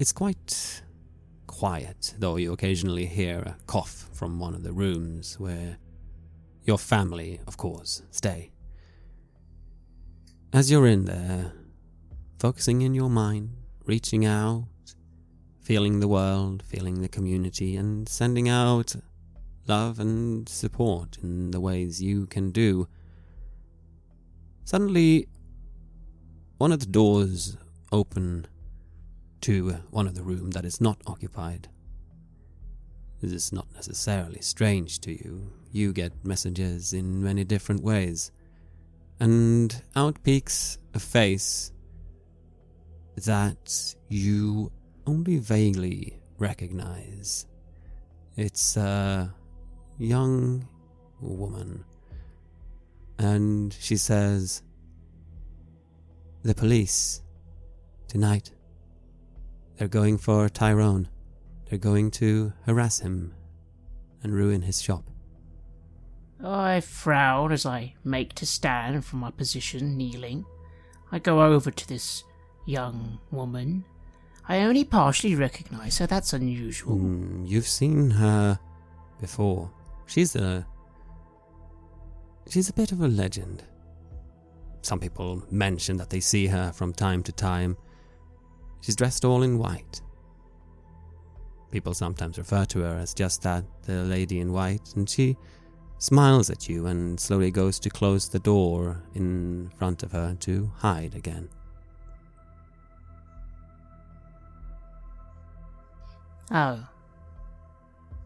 [0.00, 0.82] it's quite
[1.46, 5.76] quiet, though you occasionally hear a cough from one of the rooms where
[6.64, 8.50] your family, of course, stay.
[10.54, 11.52] As you're in there,
[12.38, 13.50] focusing in your mind,
[13.84, 14.64] reaching out,
[15.60, 18.96] feeling the world, feeling the community, and sending out
[19.66, 22.88] love and support in the ways you can do.
[24.64, 25.28] Suddenly,
[26.56, 27.58] one of the doors
[27.92, 28.46] open
[29.42, 31.68] to one of the rooms that is not occupied.
[33.20, 35.52] This is not necessarily strange to you.
[35.72, 38.32] You get messages in many different ways.
[39.18, 41.72] And out peeks a face
[43.16, 44.72] that you
[45.06, 47.46] only vaguely recognize.
[48.36, 49.34] It's a
[49.98, 50.66] young
[51.20, 51.84] woman.
[53.18, 54.62] And she says,
[56.42, 57.22] The police.
[58.08, 58.50] Tonight.
[59.80, 61.08] They're going for Tyrone.
[61.64, 63.32] They're going to harass him
[64.22, 65.04] and ruin his shop.
[66.44, 70.44] I frown as I make to stand from my position, kneeling.
[71.10, 72.24] I go over to this
[72.66, 73.86] young woman.
[74.46, 76.98] I only partially recognize her, that's unusual.
[76.98, 78.58] Mm, you've seen her
[79.18, 79.70] before.
[80.04, 80.66] She's a.
[82.50, 83.62] She's a bit of a legend.
[84.82, 87.78] Some people mention that they see her from time to time
[88.80, 90.00] She's dressed all in white.
[91.70, 95.36] People sometimes refer to her as just that, the lady in white, and she
[95.98, 100.72] smiles at you and slowly goes to close the door in front of her to
[100.78, 101.48] hide again.
[106.50, 106.86] Oh.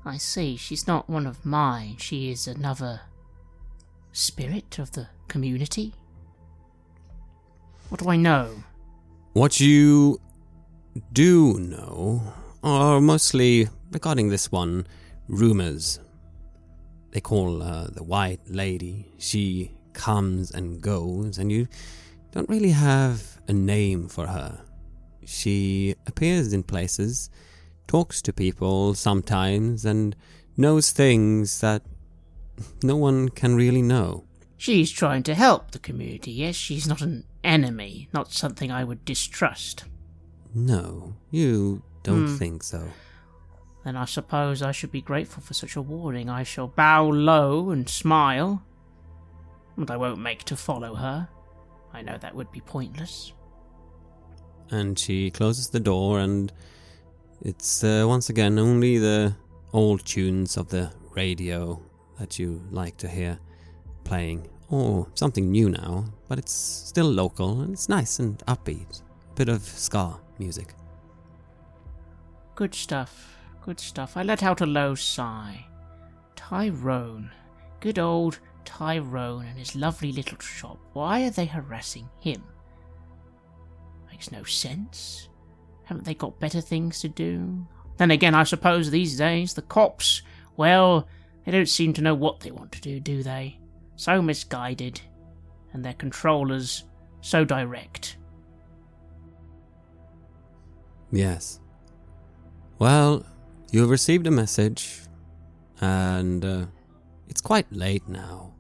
[0.07, 0.57] I see.
[0.57, 1.97] She's not one of mine.
[1.99, 3.01] She is another
[4.13, 5.95] spirit of the community.
[7.89, 8.65] What do I know?
[9.33, 10.21] What you
[11.13, 12.23] do know
[12.63, 14.87] are mostly regarding this one
[15.29, 16.01] rumors.
[17.11, 19.07] They call her the White Lady.
[19.19, 21.69] She comes and goes, and you
[22.33, 24.61] don't really have a name for her.
[25.25, 27.31] She appears in places,
[27.87, 30.17] talks to people sometimes, and
[30.57, 31.83] knows things that
[32.83, 34.25] no one can really know.
[34.57, 36.57] She's trying to help the community, yes?
[36.57, 39.85] She's not an enemy, not something I would distrust.
[40.55, 42.37] No, you don't Hmm.
[42.37, 42.89] think so.
[43.85, 46.31] Then I suppose I should be grateful for such a warning.
[46.31, 48.63] I shall bow low and smile.
[49.77, 51.29] But I won't make to follow her.
[51.93, 53.33] I know that would be pointless.
[54.71, 56.53] And she closes the door, and
[57.43, 59.35] it's uh, once again only the
[59.73, 61.81] old tunes of the radio
[62.19, 63.39] that you like to hear
[64.05, 69.03] playing, or something new now, but it's still local and it's nice and upbeat.
[69.35, 70.75] Bit of ska music.
[72.55, 73.37] Good stuff.
[73.63, 74.17] Good stuff.
[74.17, 75.67] I let out a low sigh.
[76.37, 77.31] Tyrone.
[77.81, 80.79] Good old Tyrone and his lovely little shop.
[80.93, 82.43] Why are they harassing him?
[84.11, 85.29] Makes no sense.
[85.85, 87.67] Haven't they got better things to do?
[87.97, 90.23] Then again, I suppose these days the cops,
[90.57, 91.09] well,
[91.45, 93.59] they don't seem to know what they want to do, do they?
[93.97, 95.01] So misguided,
[95.73, 96.85] and their controllers
[97.21, 98.17] so direct.
[101.15, 101.61] Yes.
[102.81, 103.25] Well,
[103.71, 105.01] you've received a message,
[105.81, 106.67] and uh,
[107.29, 108.55] it's quite late now.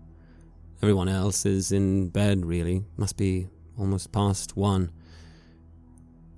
[0.80, 2.84] Everyone else is in bed, really.
[2.96, 4.92] Must be almost past one.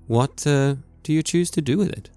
[0.07, 2.09] What uh, do you choose to do with it?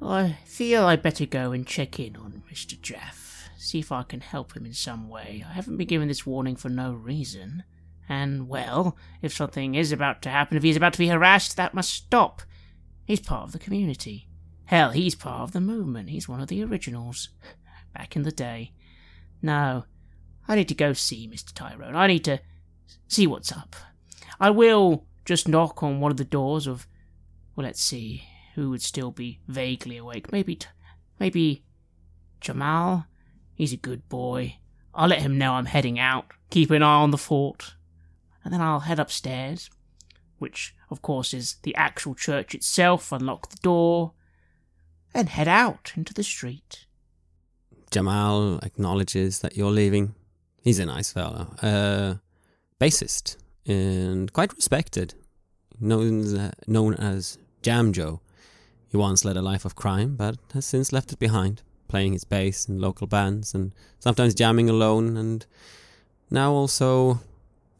[0.00, 2.80] I feel I'd better go and check in on Mr.
[2.80, 5.44] Jaff, see if I can help him in some way.
[5.46, 7.64] I haven't been given this warning for no reason.
[8.08, 11.74] And, well, if something is about to happen, if he's about to be harassed, that
[11.74, 12.42] must stop.
[13.04, 14.28] He's part of the community.
[14.64, 16.10] Hell, he's part of the movement.
[16.10, 17.30] He's one of the originals.
[17.94, 18.72] Back in the day.
[19.42, 19.84] No,
[20.46, 21.52] I need to go see Mr.
[21.52, 21.94] Tyrone.
[21.94, 22.40] I need to
[23.06, 23.76] see what's up.
[24.40, 26.86] I will just knock on one of the doors of,
[27.54, 30.32] well, let's see, who would still be vaguely awake.
[30.32, 30.58] Maybe,
[31.20, 31.64] maybe
[32.40, 33.06] Jamal.
[33.54, 34.56] He's a good boy.
[34.94, 36.26] I'll let him know I'm heading out.
[36.50, 37.74] Keep an eye on the fort,
[38.44, 39.70] and then I'll head upstairs,
[40.38, 43.12] which of course is the actual church itself.
[43.12, 44.12] Unlock the door,
[45.14, 46.86] and head out into the street.
[47.90, 50.14] Jamal acknowledges that you're leaving.
[50.62, 51.54] He's a nice fellow.
[51.62, 52.14] Uh,
[52.80, 55.14] bassist and quite respected.
[55.80, 58.20] Known, known as Jam Joe.
[58.88, 62.24] He once led a life of crime, but has since left it behind, playing his
[62.24, 65.46] bass in local bands and sometimes jamming alone, and
[66.30, 67.20] now also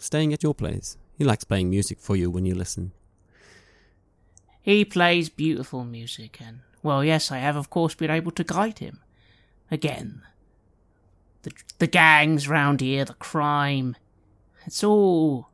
[0.01, 0.97] staying at your place.
[1.17, 2.93] He likes playing music for you when you listen.
[4.63, 8.79] He plays beautiful music, and, well, yes, I have, of course, been able to guide
[8.79, 9.01] him.
[9.71, 10.23] Again,
[11.43, 13.97] the, the gangs round here, the crime,
[14.67, 15.49] it's all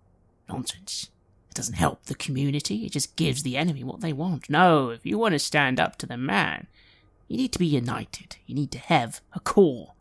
[0.48, 1.10] nonsense.
[1.50, 4.50] It doesn't help the community, it just gives the enemy what they want.
[4.50, 6.66] No, if you want to stand up to the man,
[7.28, 8.36] you need to be united.
[8.46, 9.94] You need to have a core.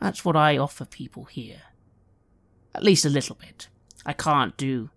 [0.00, 1.62] That's what I offer people here.
[2.74, 3.68] At least a little bit.
[4.06, 4.90] I can't do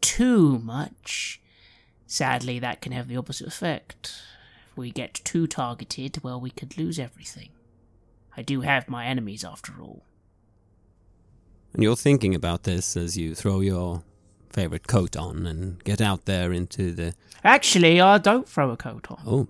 [0.00, 1.40] too much.
[2.06, 4.12] Sadly, that can have the opposite effect.
[4.70, 7.48] If we get too targeted, well, we could lose everything.
[8.36, 10.02] I do have my enemies after all.
[11.74, 14.02] And you're thinking about this as you throw your
[14.50, 17.14] favorite coat on and get out there into the.
[17.44, 19.18] Actually, I don't throw a coat on.
[19.26, 19.48] Oh,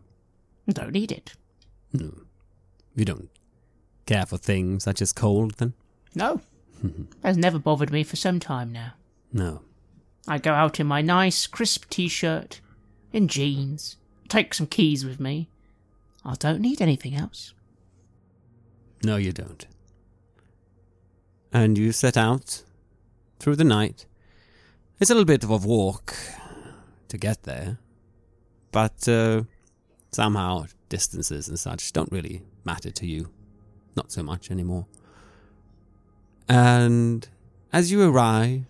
[0.69, 1.35] Don't need it.
[1.93, 2.13] no.
[2.97, 3.29] You don't
[4.07, 5.75] care for things such as cold, then?
[6.15, 6.41] No.
[7.23, 8.93] Has never bothered me for some time now.
[9.33, 9.63] No.
[10.29, 12.61] I go out in my nice, crisp t shirt,
[13.13, 13.97] in jeans,
[14.29, 15.49] take some keys with me.
[16.25, 17.55] I don't need anything else.
[19.05, 19.67] No, you don't.
[21.53, 22.63] And you set out
[23.39, 24.07] through the night.
[24.99, 26.15] It's a little bit of a walk
[27.09, 27.79] to get there,
[28.73, 29.43] but uh,
[30.11, 33.31] somehow distances and such don't really matter to you.
[33.95, 34.87] Not so much anymore.
[36.49, 37.29] And
[37.73, 38.63] as you arrive,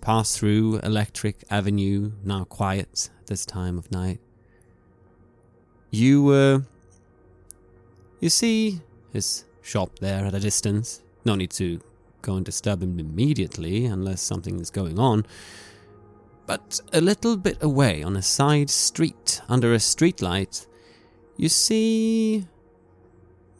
[0.00, 4.20] pass through Electric Avenue, now quiet this time of night,
[5.90, 6.60] you uh,
[8.20, 8.80] you see
[9.12, 11.02] his shop there at a distance.
[11.24, 11.80] No need to
[12.22, 15.26] go and disturb him immediately unless something is going on.
[16.46, 20.66] But a little bit away on a side street, under a streetlight,
[21.36, 22.46] you see.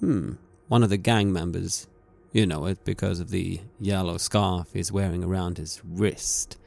[0.00, 0.34] Hmm,
[0.68, 1.86] one of the gang members.
[2.32, 6.58] You know it because of the yellow scarf he's wearing around his wrist.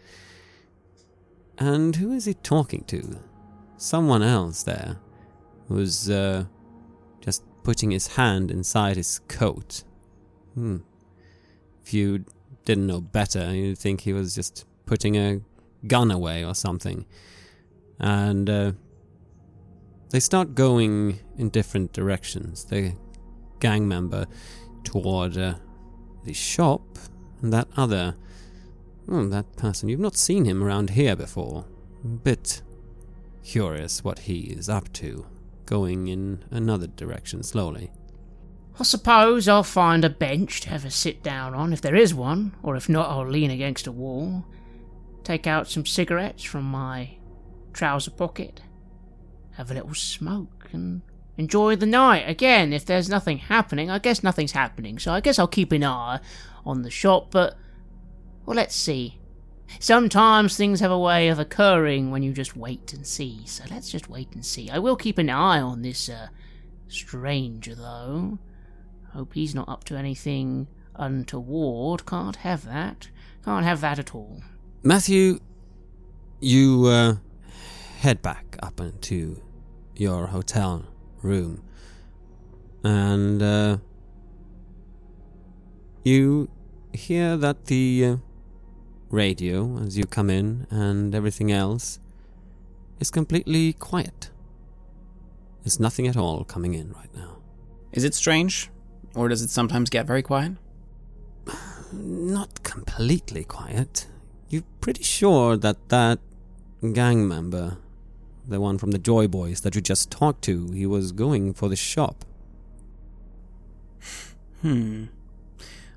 [1.57, 3.19] And who is he talking to?
[3.77, 4.97] Someone else there
[5.67, 6.45] who's uh,
[7.19, 9.83] just putting his hand inside his coat.
[10.55, 10.77] Hmm.
[11.83, 12.25] If you
[12.65, 15.41] didn't know better, you'd think he was just putting a
[15.87, 17.05] gun away or something.
[17.99, 18.71] And uh,
[20.09, 22.65] they start going in different directions.
[22.65, 22.95] The
[23.59, 24.25] gang member
[24.83, 25.55] toward uh,
[26.23, 26.97] the shop,
[27.41, 28.15] and that other.
[29.07, 29.89] Oh, that person.
[29.89, 31.65] You've not seen him around here before.
[32.23, 32.61] Bit
[33.43, 35.25] curious what he is up to
[35.65, 37.91] going in another direction slowly.
[38.79, 42.13] I suppose I'll find a bench to have a sit down on if there is
[42.13, 44.45] one, or if not, I'll lean against a wall,
[45.23, 47.11] take out some cigarettes from my
[47.73, 48.61] trouser pocket,
[49.51, 51.01] have a little smoke, and
[51.41, 52.23] enjoy the night.
[52.27, 55.83] Again, if there's nothing happening, I guess nothing's happening, so I guess I'll keep an
[55.83, 56.19] eye
[56.65, 57.57] on the shop, but.
[58.45, 59.19] Well, let's see.
[59.79, 63.45] Sometimes things have a way of occurring when you just wait and see.
[63.45, 64.69] So let's just wait and see.
[64.69, 66.27] I will keep an eye on this uh,
[66.87, 68.39] stranger, though.
[69.13, 72.05] Hope he's not up to anything untoward.
[72.05, 73.09] Can't have that.
[73.45, 74.41] Can't have that at all.
[74.83, 75.39] Matthew,
[76.39, 77.15] you uh,
[77.99, 79.41] head back up into
[79.95, 80.85] your hotel
[81.21, 81.63] room
[82.83, 83.77] and uh,
[86.03, 86.49] you
[86.93, 88.15] hear that the uh,
[89.09, 91.99] radio as you come in and everything else
[92.99, 94.29] is completely quiet.
[95.63, 97.37] There's nothing at all coming in right now.
[97.91, 98.69] Is it strange?
[99.13, 100.53] Or does it sometimes get very quiet?
[101.91, 104.07] Not completely quiet.
[104.49, 106.19] You're pretty sure that that
[106.93, 107.77] gang member,
[108.51, 111.69] the one from the Joy Boys that you just talked to, he was going for
[111.69, 112.25] the shop.
[114.61, 115.05] Hmm.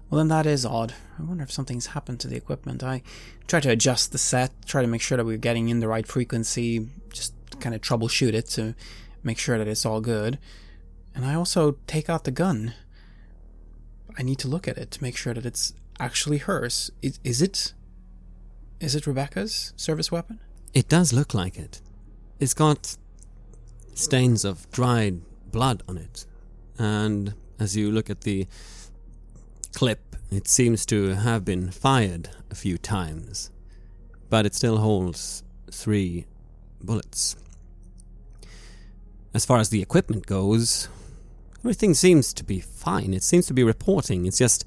[0.09, 0.95] Well, then that is odd.
[1.19, 2.83] I wonder if something's happened to the equipment.
[2.83, 3.03] I
[3.47, 6.07] try to adjust the set, try to make sure that we're getting in the right
[6.07, 8.75] frequency, just kind of troubleshoot it to
[9.23, 10.39] make sure that it's all good.
[11.15, 12.75] And I also take out the gun.
[14.17, 16.91] I need to look at it to make sure that it's actually hers.
[17.03, 17.73] Is, is it?
[18.81, 20.41] Is it Rebecca's service weapon?
[20.73, 21.81] It does look like it.
[22.41, 22.97] It's got
[23.95, 25.21] stains of dried
[25.51, 26.27] blood on it.
[26.79, 28.47] And as you look at the
[29.75, 33.51] clip, it seems to have been fired a few times.
[34.29, 36.27] But it still holds three
[36.83, 37.37] bullets.
[39.33, 40.89] As far as the equipment goes,
[41.61, 43.15] everything seems to be fine.
[43.15, 44.27] It seems to be reporting.
[44.27, 44.67] It's just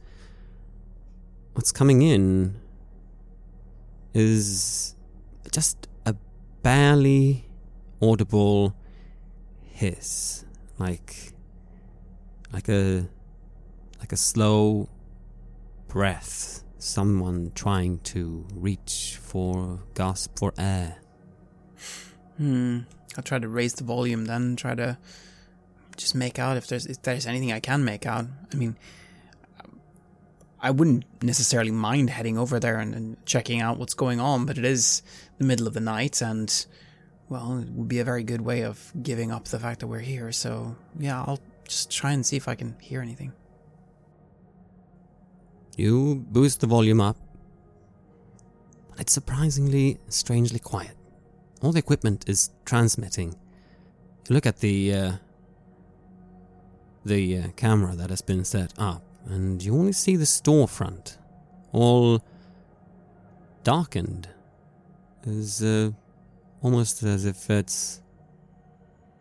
[1.54, 2.56] what's coming in
[4.14, 4.96] is
[5.52, 6.16] just a
[6.64, 7.47] barely
[8.02, 8.76] audible
[9.64, 10.46] hiss,
[10.78, 11.34] like
[12.52, 13.08] like a
[14.00, 14.90] like a slow
[15.88, 20.98] breath, someone trying to reach for gasp for air.
[22.38, 22.82] Hmm.
[23.16, 24.98] I'll try to raise the volume then, try to
[25.96, 28.26] just make out if there's if there's anything I can make out.
[28.54, 28.78] I mean,
[30.62, 34.58] I wouldn't necessarily mind heading over there and, and, checking out what's going on, but
[34.58, 35.02] it is
[35.38, 36.66] the middle of the night, and
[37.30, 40.00] well, it would be a very good way of giving up the fact that we're
[40.00, 40.32] here.
[40.32, 43.34] So yeah, I'll just try and see if I can hear anything.
[45.76, 47.18] You boost the volume up.
[48.92, 50.96] But It's surprisingly, strangely quiet.
[51.62, 53.36] All the equipment is transmitting.
[54.28, 55.12] You look at the uh,
[57.06, 61.18] the uh, camera that has been set up, and you only see the storefront,
[61.72, 62.22] all
[63.64, 64.30] darkened,
[65.26, 65.92] as uh,
[66.62, 68.02] almost as if it's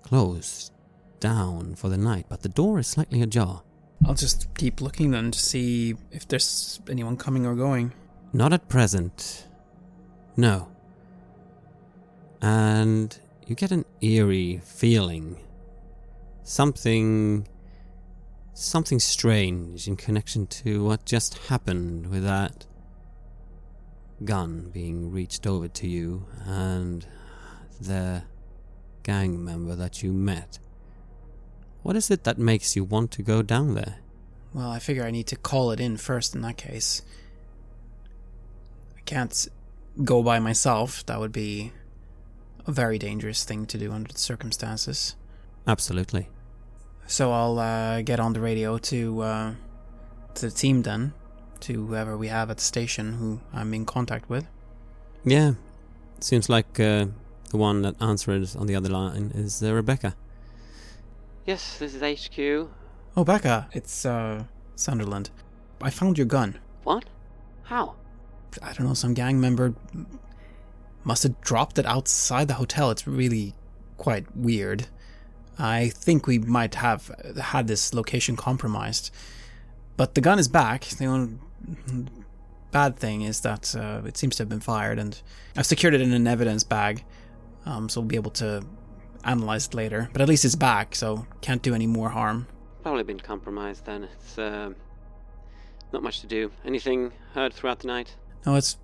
[0.03, 0.73] closed
[1.21, 2.27] down for the night.
[2.29, 3.63] But the door is slightly ajar.
[4.07, 7.93] I'll just keep looking then to see if there's anyone coming or going.
[8.33, 9.47] Not at present.
[10.37, 10.69] No.
[12.43, 15.39] And you get an eerie feeling.
[16.43, 17.49] Something.
[18.53, 22.67] Something strange in connection to what just happened with that
[24.25, 27.07] gun being reached over to you and
[27.81, 28.23] the
[29.03, 30.59] gang member that you met.
[31.83, 33.99] What is it that makes you want to go down there?
[34.53, 37.03] Well, I figure I need to call it in first in that case.
[38.97, 39.49] I can't
[40.03, 41.05] go by myself.
[41.07, 41.73] That would be
[42.67, 45.15] a very dangerous thing to do under the circumstances.
[45.67, 46.29] Absolutely.
[47.07, 49.55] So I'll uh, get on the radio to uh,
[50.35, 51.13] to the team then,
[51.61, 54.47] to whoever we have at the station who I'm in contact with.
[55.25, 55.53] Yeah,
[56.21, 57.07] seems like uh,
[57.51, 60.15] the one that answers on the other line is uh, Rebecca.
[61.45, 62.69] Yes, this is HQ.
[63.17, 64.45] Oh, Becca, it's uh,
[64.75, 65.31] Sunderland.
[65.81, 66.59] I found your gun.
[66.83, 67.05] What?
[67.65, 67.95] How?
[68.63, 68.95] I don't know.
[68.95, 69.75] Some gang member
[71.05, 72.91] must have dropped it outside the hotel.
[72.91, 73.55] It's really
[73.97, 74.87] quite weird.
[75.59, 79.11] I think we might have had this location compromised.
[79.97, 80.85] But the gun is back.
[80.85, 81.39] The only
[82.71, 85.21] bad thing is that uh, it seems to have been fired, and
[85.57, 87.05] I've secured it in an evidence bag,
[87.67, 88.65] um, so we'll be able to
[89.25, 90.09] analyze it later.
[90.13, 92.47] But at least it's back, so can't do any more harm.
[92.83, 94.05] Probably been compromised then.
[94.05, 94.71] It's uh,
[95.93, 96.51] not much to do.
[96.65, 98.15] Anything heard throughout the night?
[98.47, 98.79] No, it's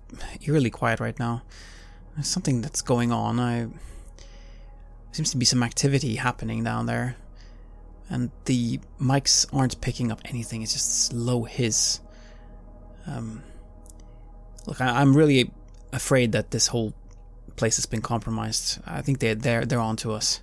[0.45, 1.43] eerily quiet right now.
[2.15, 3.39] There's something that's going on.
[3.39, 3.67] I
[5.13, 7.15] seems to be some activity happening down there,
[8.09, 10.61] and the mics aren't picking up anything.
[10.61, 11.99] It's just low hiss.
[13.05, 13.43] Um,
[14.65, 15.51] look, I, am really
[15.91, 16.93] afraid that this whole
[17.55, 18.79] place has been compromised.
[18.85, 20.41] I think they're they're they're onto us.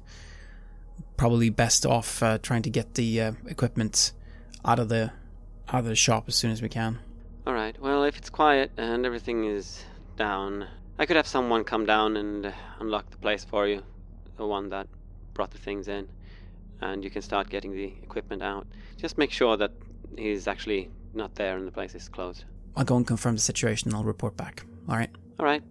[1.16, 4.12] Probably best off uh, trying to get the uh, equipment
[4.64, 5.12] out of the
[5.68, 6.98] out of the shop as soon as we can.
[7.46, 7.80] All right.
[7.80, 9.84] Well, if it's quiet and everything is
[10.16, 10.66] down.
[10.98, 13.82] I could have someone come down and unlock the place for you,
[14.36, 14.86] the one that
[15.32, 16.06] brought the things in,
[16.82, 18.66] and you can start getting the equipment out.
[18.98, 19.72] Just make sure that
[20.18, 22.44] he's actually not there and the place is closed.
[22.76, 24.64] I'll go and confirm the situation and I'll report back.
[24.90, 25.10] All right.
[25.38, 25.62] All right,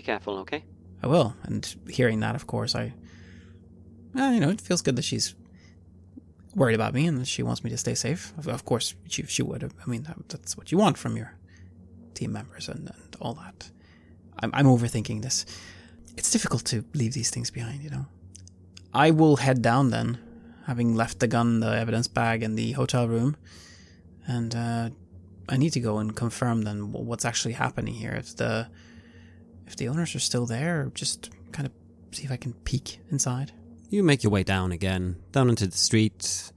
[0.00, 0.64] be careful, okay?
[1.02, 1.34] I will.
[1.42, 2.94] And hearing that, of course, I.
[4.14, 5.34] Well, you know, it feels good that she's
[6.54, 8.32] worried about me and that she wants me to stay safe.
[8.38, 9.62] Of, of course, she, she would.
[9.62, 11.30] I mean, that, that's what you want from your
[12.14, 13.70] team members and, and all that.
[14.40, 15.46] I'm, I'm overthinking this.
[16.16, 18.06] It's difficult to leave these things behind, you know.
[18.92, 20.18] I will head down then,
[20.66, 23.36] having left the gun, the evidence bag, in the hotel room,
[24.26, 24.90] and uh,
[25.48, 28.12] I need to go and confirm then what's actually happening here.
[28.12, 28.68] If the
[29.70, 31.72] if the owners are still there, just kind of
[32.12, 33.52] see if I can peek inside.
[33.88, 36.52] You make your way down again, down into the street,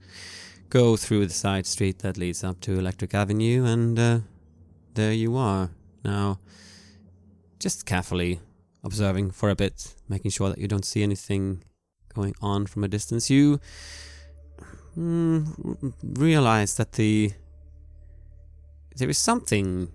[0.68, 4.18] go through the side street that leads up to Electric Avenue, and uh,
[4.94, 5.70] there you are.
[6.04, 6.40] Now,
[7.60, 8.40] just carefully
[8.82, 11.62] observing for a bit, making sure that you don't see anything
[12.14, 13.60] going on from a distance, you
[14.98, 17.32] mm, realize that the
[18.96, 19.88] there is something,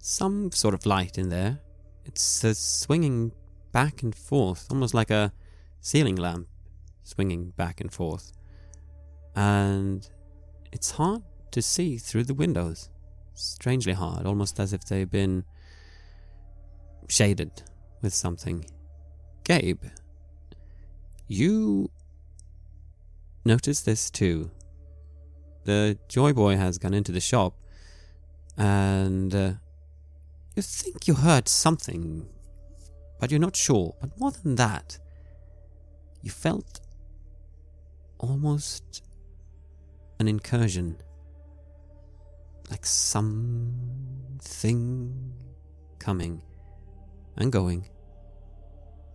[0.00, 1.60] some sort of light in there.
[2.06, 3.32] It's uh, swinging
[3.72, 5.32] back and forth, almost like a
[5.80, 6.48] ceiling lamp
[7.02, 8.32] swinging back and forth.
[9.34, 10.08] And
[10.72, 12.90] it's hard to see through the windows.
[13.34, 15.44] Strangely hard, almost as if they've been
[17.08, 17.62] shaded
[18.00, 18.64] with something.
[19.44, 19.84] Gabe,
[21.26, 21.90] you
[23.44, 24.50] notice this too.
[25.64, 27.54] The Joy Boy has gone into the shop,
[28.56, 29.52] and uh,
[30.56, 32.26] you think you heard something,
[33.20, 33.94] but you're not sure.
[34.00, 34.98] But more than that,
[36.22, 36.80] you felt
[38.18, 39.02] almost
[40.18, 40.96] an incursion.
[42.70, 43.62] Like something
[45.98, 46.42] coming
[47.36, 47.88] and going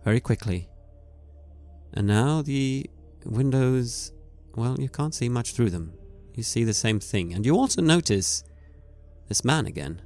[0.04, 0.68] very quickly.
[1.92, 2.88] And now the
[3.26, 4.12] windows,
[4.54, 5.92] well, you can't see much through them.
[6.34, 7.34] You see the same thing.
[7.34, 8.42] And you also notice
[9.28, 10.00] this man again,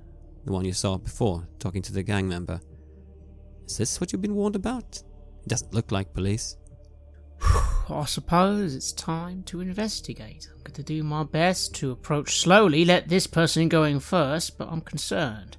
[0.46, 2.60] the one you saw before, talking to the gang member.
[3.66, 5.02] Is this what you've been warned about?
[5.42, 6.56] It doesn't look like police.
[7.42, 10.48] I suppose it's time to investigate.
[10.52, 14.68] I'm going to do my best to approach slowly, let this person going first, but
[14.68, 15.56] I'm concerned.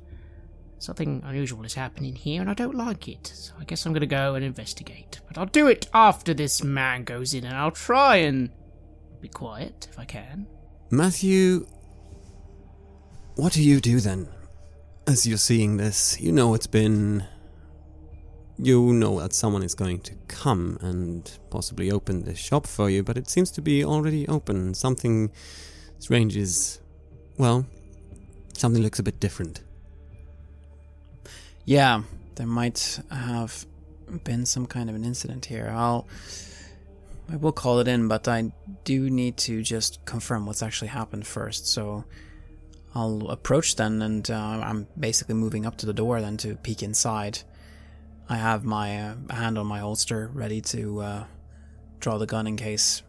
[0.80, 4.02] Something unusual is happening here and I don't like it, so I guess I'm going
[4.02, 5.20] to go and investigate.
[5.28, 8.52] But I'll do it after this man goes in and I'll try and
[9.20, 10.48] be quiet if I can.
[10.92, 11.68] Matthew,
[13.36, 14.30] what do you do then?
[15.08, 17.26] As you're seeing this, you know it's been
[18.58, 23.04] you know that someone is going to come and possibly open the shop for you,
[23.04, 24.74] but it seems to be already open.
[24.74, 25.32] Something
[26.00, 26.82] strange is.
[27.38, 27.66] Well,
[28.54, 29.62] something looks a bit different.
[31.66, 32.02] Yeah,
[32.36, 33.66] there might have
[34.24, 35.72] been some kind of an incident here.
[35.74, 36.08] I'll.
[37.30, 38.52] I will call it in, but I
[38.86, 41.68] do need to just confirm what's actually happened first.
[41.68, 42.06] So
[42.96, 46.82] I'll approach then, and uh, I'm basically moving up to the door then to peek
[46.82, 47.40] inside.
[48.30, 51.24] I have my uh, hand on my holster, ready to uh,
[52.00, 53.04] draw the gun in case,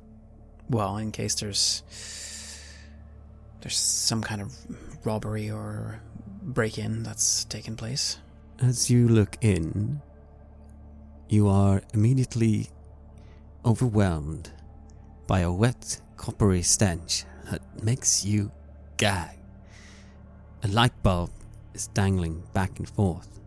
[0.68, 1.83] well, in case there's
[3.61, 4.55] there's some kind of
[5.05, 6.01] robbery or
[6.43, 8.18] break-in that's taken place.
[8.61, 10.01] As you look in,
[11.29, 12.68] you are immediately
[13.64, 14.51] overwhelmed
[15.26, 18.51] by a wet, coppery stench that makes you
[18.97, 19.38] gag.
[20.63, 21.31] A light bulb
[21.73, 23.39] is dangling back and forth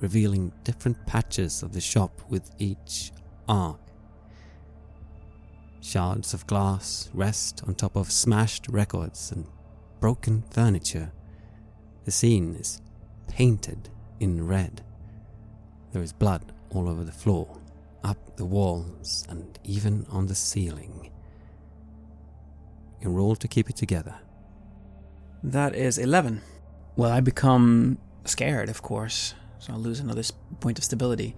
[0.00, 3.12] revealing different patches of the shop with each
[3.48, 3.80] arc.
[5.80, 9.46] Shards of glass rest on top of smashed records and
[10.00, 11.12] broken furniture.
[12.04, 12.80] The scene is
[13.28, 13.88] painted
[14.20, 14.82] in red.
[15.92, 17.60] There is blood all over the floor,
[18.02, 21.10] up the walls, and even on the ceiling.
[23.00, 24.16] You roll to keep it together.
[25.46, 26.42] That is 11.
[26.96, 29.34] Well, I become scared, of course
[29.66, 30.22] so I'll lose another
[30.60, 31.34] point of stability.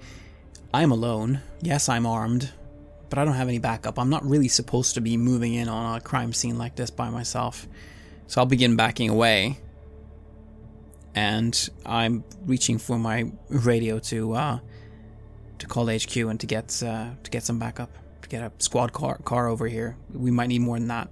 [0.74, 1.40] I'm alone.
[1.62, 2.52] Yes, I'm armed,
[3.08, 3.98] but I don't have any backup.
[3.98, 7.08] I'm not really supposed to be moving in on a crime scene like this by
[7.08, 7.66] myself.
[8.26, 9.58] So I'll begin backing away.
[11.14, 14.58] And I'm reaching for my radio to uh,
[15.58, 18.92] to call HQ and to get uh, to get some backup, to get a squad
[18.92, 19.96] car car over here.
[20.12, 21.08] We might need more than that.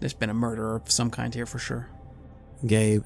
[0.00, 1.88] There's been a murder of some kind here for sure.
[2.64, 3.04] Gabe,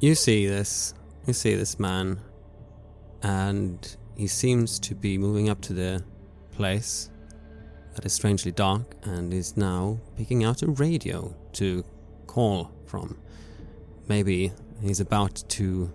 [0.00, 0.94] you see this
[1.26, 2.20] you see this man,
[3.22, 6.04] and he seems to be moving up to the
[6.52, 7.10] place
[7.94, 11.84] that is strangely dark and is now picking out a radio to
[12.26, 13.18] call from.
[14.06, 15.92] Maybe he's about to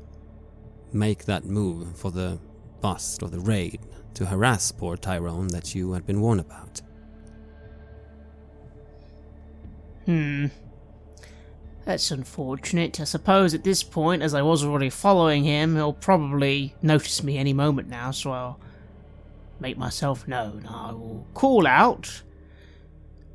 [0.92, 2.40] make that move for the
[2.82, 3.80] bust or the raid
[4.16, 6.82] to harass poor Tyrone that you had been warned about?
[10.06, 10.48] Hmm.
[11.90, 13.00] That's unfortunate.
[13.00, 17.36] I suppose at this point, as I was already following him, he'll probably notice me
[17.36, 18.60] any moment now, so I'll
[19.60, 20.68] make myself known.
[20.70, 22.22] I will call out.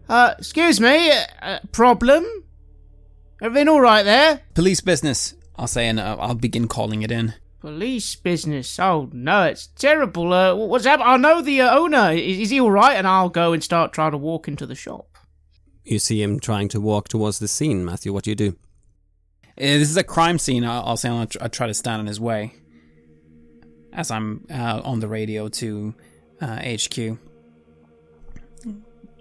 [0.09, 1.11] Uh, excuse me,
[1.43, 2.25] uh, problem?
[3.43, 4.43] Everything alright there?
[4.55, 7.35] Police business, I'll say, and uh, I'll begin calling it in.
[7.59, 8.79] Police business.
[8.79, 10.33] Oh no, it's terrible.
[10.33, 11.09] Uh, what's happened?
[11.09, 12.13] I know the uh, owner.
[12.13, 12.99] Is, is he alright?
[12.99, 15.14] And I'll go and start trying to walk into the shop.
[15.85, 18.13] You see him trying to walk towards the scene, Matthew.
[18.13, 18.57] What do you do?
[19.57, 20.65] Uh, this is a crime scene.
[20.65, 22.55] I'll, I'll say I'll, tr- I'll try to stand in his way
[23.93, 25.95] as I'm uh, on the radio to
[26.41, 27.19] uh, HQ.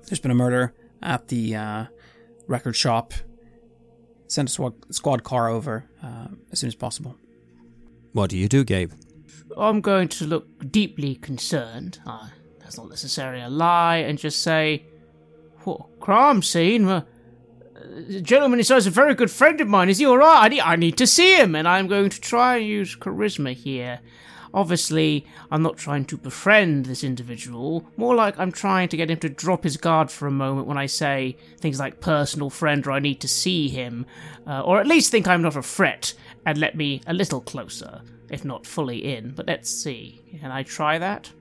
[0.06, 1.86] There's been a murder at the uh,
[2.48, 3.14] record shop.
[4.28, 7.16] Send a squad, squad car over uh, as soon as possible.
[8.14, 8.92] What do you do, Gabe?
[9.56, 12.00] I'm going to look deeply concerned.
[12.06, 14.86] Uh, that's not necessarily a lie, and just say,
[15.64, 16.88] "What crime scene?
[16.88, 17.04] Uh,
[18.08, 19.90] the gentleman is a very good friend of mine.
[19.90, 20.46] Is he all right?
[20.46, 23.54] I need, I need to see him." And I'm going to try and use charisma
[23.54, 24.00] here.
[24.54, 27.88] Obviously, I'm not trying to befriend this individual.
[27.98, 30.78] More like I'm trying to get him to drop his guard for a moment when
[30.78, 34.06] I say things like personal friend or I need to see him,
[34.46, 36.14] uh, or at least think I'm not a threat
[36.46, 39.32] and let me a little closer, if not fully in.
[39.32, 40.22] But let's see.
[40.40, 41.32] Can I try that?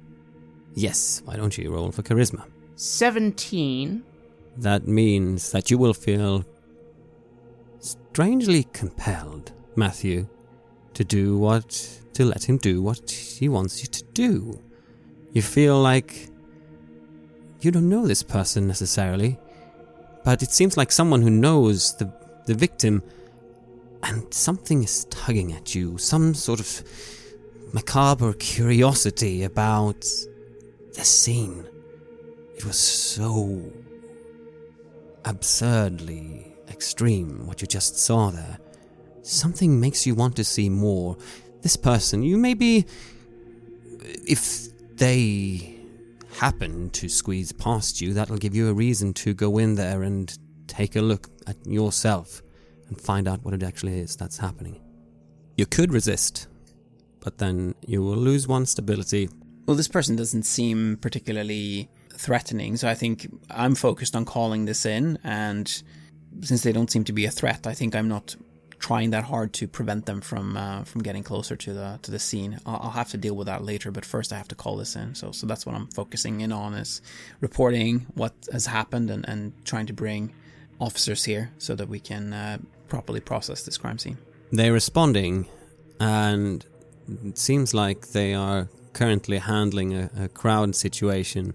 [0.75, 2.45] Yes, why don't you roll for charisma?
[2.77, 4.03] 17.
[4.57, 6.45] That means that you will feel
[7.81, 10.29] strangely compelled, Matthew,
[10.95, 11.99] to do what.
[12.13, 14.61] to let him do what he wants you to do.
[15.33, 16.29] You feel like.
[17.63, 19.39] you don't know this person necessarily,
[20.25, 22.13] but it seems like someone who knows the,
[22.47, 23.03] the victim,
[24.03, 26.83] and something is tugging at you, some sort of
[27.73, 30.05] macabre curiosity about
[30.95, 31.65] the scene.
[32.57, 33.73] It was so
[35.25, 38.59] absurdly extreme what you just saw there.
[39.23, 41.17] Something makes you want to see more.
[41.63, 42.87] This person, you maybe.
[44.27, 45.77] If they
[46.39, 50.37] happen to squeeze past you, that'll give you a reason to go in there and
[50.67, 52.43] take a look at yourself
[52.89, 54.81] and find out what it actually is that's happening.
[55.57, 56.49] You could resist,
[57.21, 59.29] but then you will lose one stability.
[59.67, 61.89] Well, this person doesn't seem particularly
[62.23, 63.17] threatening, so I think
[63.51, 65.67] I'm focused on calling this in, and
[66.41, 68.37] since they don't seem to be a threat, I think I'm not
[68.83, 72.19] trying that hard to prevent them from uh, from getting closer to the to the
[72.19, 72.59] scene.
[72.67, 74.97] I'll, I'll, have to deal with that later, but first I have to call this
[74.97, 75.15] in.
[75.15, 77.01] So so that's what I'm focusing in on is
[77.41, 80.33] reporting what has happened and, and trying to bring
[80.81, 82.59] officers here so that we can uh,
[82.89, 84.19] properly process this crime scene.
[84.51, 85.47] They're responding,
[86.01, 86.67] and
[87.25, 91.55] it seems like they are currently handling a, a crowd situation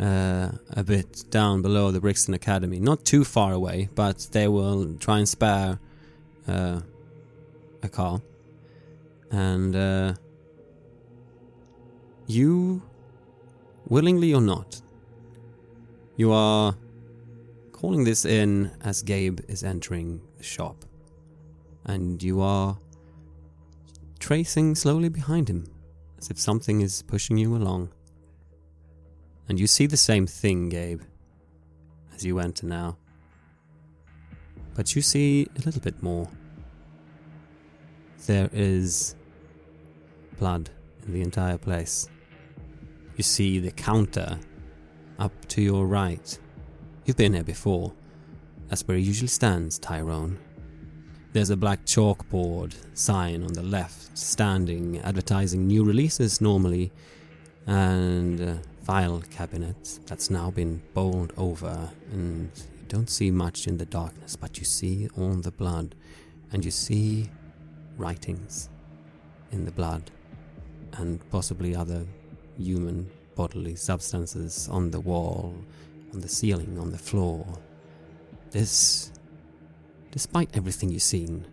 [0.00, 2.80] uh, a bit down below the Brixton Academy.
[2.80, 5.78] Not too far away, but they will try and spare
[6.46, 6.80] uh,
[7.82, 8.20] a car.
[9.30, 10.14] And uh,
[12.26, 12.82] you,
[13.88, 14.80] willingly or not,
[16.16, 16.74] you are
[17.72, 20.84] calling this in as Gabe is entering the shop.
[21.84, 22.78] And you are
[24.18, 25.66] tracing slowly behind him,
[26.18, 27.90] as if something is pushing you along.
[29.48, 31.02] And you see the same thing, Gabe,
[32.14, 32.96] as you enter now.
[34.74, 36.28] But you see a little bit more.
[38.26, 39.14] There is
[40.38, 40.70] blood
[41.06, 42.08] in the entire place.
[43.16, 44.38] You see the counter
[45.18, 46.38] up to your right.
[47.04, 47.92] You've been here before.
[48.68, 50.38] That's where it usually stands, Tyrone.
[51.32, 56.92] There's a black chalkboard sign on the left, standing, advertising new releases normally,
[57.66, 58.54] and uh,
[58.86, 64.36] file cabinet that's now been bowled over, and you don't see much in the darkness,
[64.36, 65.96] but you see all the blood,
[66.52, 67.28] and you see
[67.96, 68.68] writings
[69.50, 70.12] in the blood,
[70.98, 72.06] and possibly other
[72.56, 75.52] human bodily substances on the wall,
[76.14, 77.44] on the ceiling, on the floor.
[78.52, 79.10] This,
[80.12, 81.44] despite everything you've seen,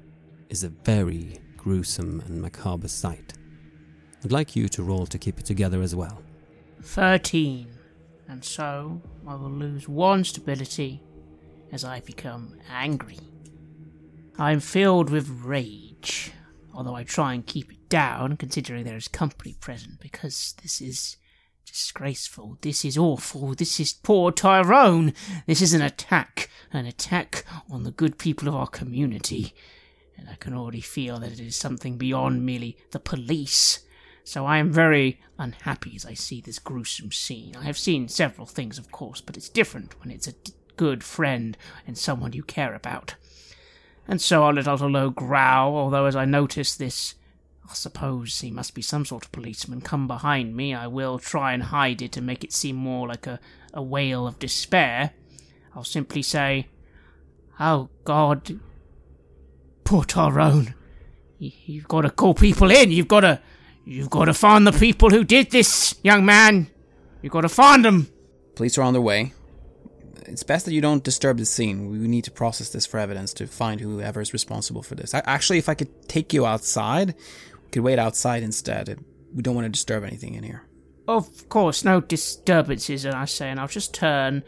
[0.50, 3.34] is a very gruesome and macabre sight.
[4.24, 6.23] I'd like you to roll to keep it together as well.
[6.84, 7.68] 13.
[8.28, 11.02] And so I will lose one stability
[11.72, 13.20] as I become angry.
[14.38, 16.32] I am filled with rage,
[16.74, 21.18] although I try and keep it down considering there is company present because this is
[21.66, 22.58] disgraceful.
[22.62, 23.54] This is awful.
[23.54, 25.14] This is poor Tyrone.
[25.46, 26.50] This is an attack.
[26.72, 29.54] An attack on the good people of our community.
[30.18, 33.80] and I can already feel that it is something beyond merely the police.
[34.24, 37.56] So I am very unhappy as I see this gruesome scene.
[37.58, 41.04] I have seen several things, of course, but it's different when it's a d- good
[41.04, 43.16] friend and someone you care about.
[44.08, 47.16] And so I'll let out a low growl, although as I notice this,
[47.70, 51.54] I suppose he must be some sort of policeman, come behind me, I will try
[51.54, 53.40] and hide it and make it seem more like a,
[53.74, 55.12] a wail of despair.
[55.76, 56.68] I'll simply say,
[57.60, 58.60] Oh God,
[59.84, 60.76] poor Tyrone.
[61.38, 62.92] You, you've got to call people in.
[62.92, 63.42] You've got to,
[63.86, 66.70] you've got to find the people who did this, young man.
[67.22, 68.10] You've got to find them.
[68.56, 69.34] Police are on their way.
[70.26, 71.90] It's best that you don't disturb the scene.
[71.90, 75.14] We need to process this for evidence to find whoever is responsible for this.
[75.14, 77.16] I, actually, if I could take you outside,
[77.64, 79.04] we could wait outside instead.
[79.34, 80.64] We don't want to disturb anything in here.
[81.08, 84.44] Of course, no disturbances, and I say, and I'll just turn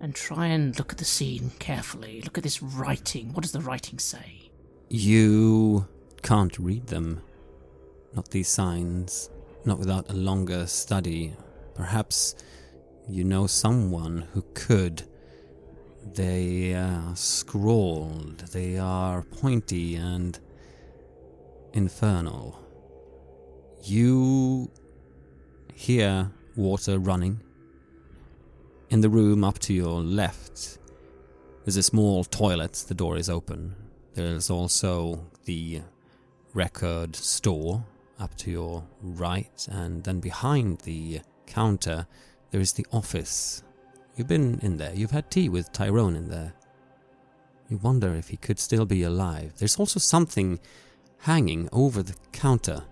[0.00, 2.22] and try and look at the scene carefully.
[2.22, 3.32] Look at this writing.
[3.32, 4.50] What does the writing say?
[4.88, 5.88] You
[6.22, 7.22] can't read them.
[8.14, 9.30] Not these signs.
[9.64, 11.34] Not without a longer study.
[11.74, 12.34] Perhaps
[13.08, 15.02] you know someone who could.
[16.14, 18.38] They are scrawled.
[18.52, 20.38] They are pointy and
[21.72, 22.58] infernal.
[23.82, 24.70] You
[25.74, 27.40] hear water running
[28.90, 30.78] in the room up to your left,
[31.64, 32.72] there's a small toilet.
[32.88, 33.74] The door is open.
[34.14, 35.82] There's also the
[36.54, 37.84] record store
[38.18, 42.06] up to your right, and then behind the counter,
[42.50, 43.62] there is the office.
[44.16, 44.92] You've been in there.
[44.94, 46.54] You've had tea with Tyrone in there.
[47.68, 49.52] You wonder if he could still be alive.
[49.58, 50.58] There's also something
[51.20, 52.84] hanging over the counter.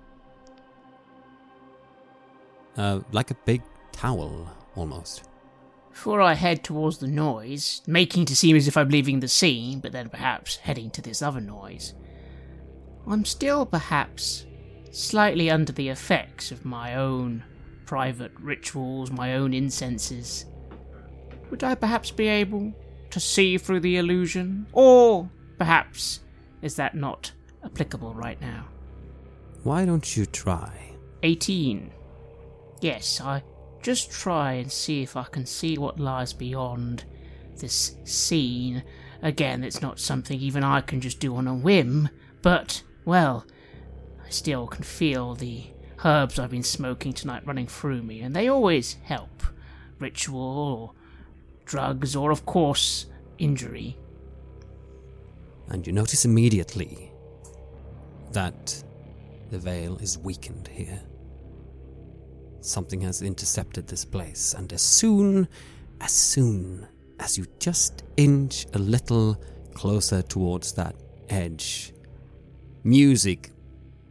[2.76, 3.62] Uh, like a big
[3.92, 5.24] towel, almost.
[5.90, 9.80] Before I head towards the noise, making to seem as if I'm leaving the scene,
[9.80, 11.94] but then perhaps heading to this other noise,
[13.06, 14.44] I'm still perhaps
[14.96, 17.44] slightly under the effects of my own
[17.84, 20.46] private rituals, my own incenses.
[21.50, 22.72] Would I perhaps be able
[23.10, 24.66] to see through the illusion?
[24.72, 26.20] Or perhaps
[26.62, 27.30] is that not
[27.62, 28.68] applicable right now?
[29.64, 30.94] Why don't you try?
[31.22, 31.92] 18.
[32.80, 33.42] Yes, I
[33.82, 37.04] just try and see if I can see what lies beyond
[37.58, 38.82] this scene.
[39.22, 42.08] Again, it's not something even I can just do on a whim,
[42.40, 43.44] but, well,
[44.26, 45.62] I still can feel the
[46.04, 49.44] herbs I've been smoking tonight running through me, and they always help.
[50.00, 50.92] Ritual, or
[51.64, 53.06] drugs, or, of course,
[53.38, 53.96] injury.
[55.68, 57.12] And you notice immediately
[58.32, 58.82] that
[59.50, 61.00] the veil is weakened here.
[62.60, 65.46] Something has intercepted this place, and as soon,
[66.00, 66.86] as soon
[67.20, 69.40] as you just inch a little
[69.74, 70.96] closer towards that
[71.28, 71.92] edge,
[72.82, 73.52] music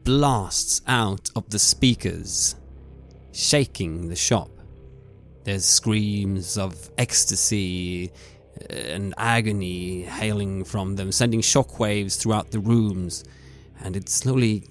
[0.06, 2.56] blasts out of the speakers,
[3.34, 4.50] shaking the shop.
[5.44, 8.12] There's screams of ecstasy
[8.62, 13.26] uh, and agony hailing from them, sending shockwaves throughout the rooms,
[13.82, 14.64] and it's slowly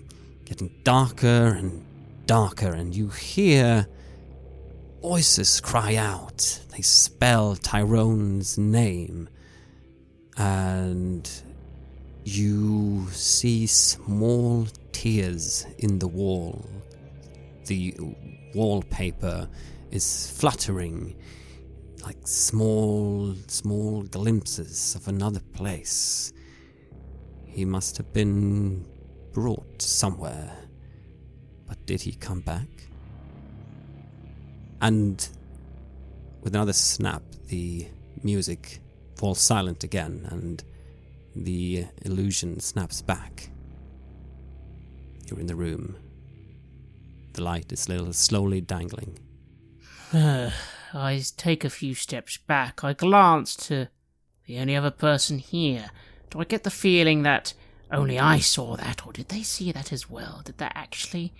[0.45, 1.85] getting darker and
[2.26, 3.87] darker, and you hear
[5.03, 6.61] voices cry out.
[6.70, 9.28] They spell Tyrone's name,
[10.37, 11.28] and
[12.24, 16.64] you see small tears in the wall.
[17.66, 17.95] The
[18.55, 19.49] wallpaper
[19.90, 21.16] is fluttering
[22.03, 26.32] like small, small glimpses of another place.
[27.45, 28.86] He must have been
[29.32, 30.64] brought somewhere
[31.66, 32.68] but did he come back?
[34.80, 35.26] And
[36.42, 37.88] with another snap, the
[38.22, 38.80] music
[39.16, 40.62] falls silent again, and
[41.34, 43.51] the illusion snaps back.
[45.27, 45.97] You're in the room.
[47.33, 49.18] The light is little slowly dangling.
[50.12, 52.85] I take a few steps back.
[52.85, 53.89] I glance to
[54.47, 55.91] the only other person here.
[56.31, 57.55] Do I get the feeling that
[57.91, 60.43] only I saw that, or did they see that as well?
[60.45, 61.33] Did that actually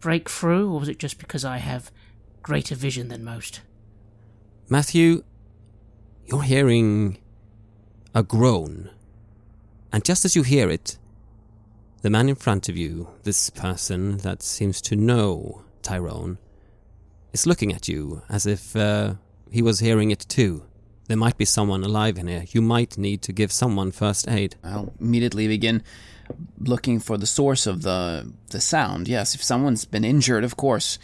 [0.00, 1.90] break through, or was it just because I have
[2.42, 3.60] greater vision than most?
[4.68, 5.22] Matthew,
[6.26, 7.18] you're hearing
[8.14, 8.90] a groan.
[9.92, 10.96] And just as you hear it,
[12.02, 16.38] the man in front of you, this person that seems to know Tyrone,
[17.32, 19.14] is looking at you as if uh,
[19.50, 20.64] he was hearing it too.
[21.06, 22.44] There might be someone alive in here.
[22.48, 24.56] You might need to give someone first aid.
[24.64, 25.82] I'll immediately begin
[26.58, 29.08] looking for the source of the the sound.
[29.08, 30.98] Yes, if someone's been injured, of course,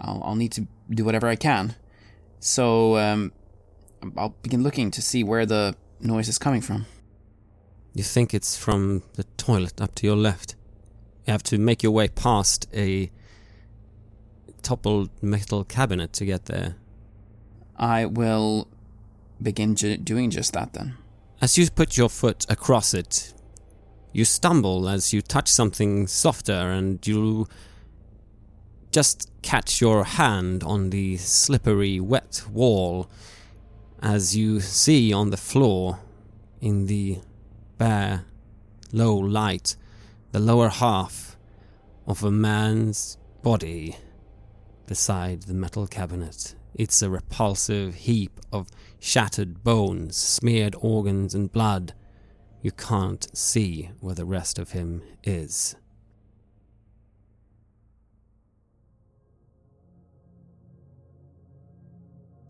[0.00, 1.74] I'll, I'll need to do whatever I can.
[2.38, 3.32] So um,
[4.16, 6.86] I'll begin looking to see where the noise is coming from.
[7.94, 10.54] You think it's from the toilet up to your left.
[11.26, 13.10] You have to make your way past a
[14.62, 16.76] toppled metal cabinet to get there.
[17.76, 18.68] I will
[19.42, 20.96] begin ju- doing just that then.
[21.40, 23.32] As you put your foot across it,
[24.12, 27.48] you stumble as you touch something softer and you
[28.92, 33.08] just catch your hand on the slippery, wet wall
[34.02, 36.00] as you see on the floor
[36.60, 37.18] in the
[37.80, 38.26] bare,
[38.92, 39.74] low light
[40.32, 41.38] the lower half
[42.06, 43.96] of a man's body
[44.86, 46.54] beside the metal cabinet.
[46.74, 48.68] It's a repulsive heap of
[48.98, 51.94] shattered bones, smeared organs, and blood.
[52.60, 55.74] You can't see where the rest of him is.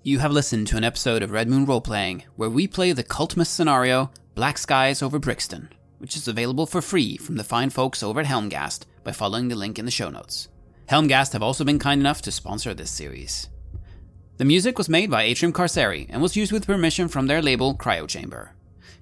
[0.03, 3.47] You have listened to an episode of Red Moon Roleplaying where we play the KULTMAS
[3.47, 8.20] scenario Black Skies over Brixton, which is available for free from the fine folks over
[8.20, 10.49] at Helmgast by following the link in the show notes.
[10.89, 13.49] Helmgast have also been kind enough to sponsor this series.
[14.37, 17.74] The music was made by Atrium Carceri and was used with permission from their label
[17.74, 18.53] Cryo Chamber.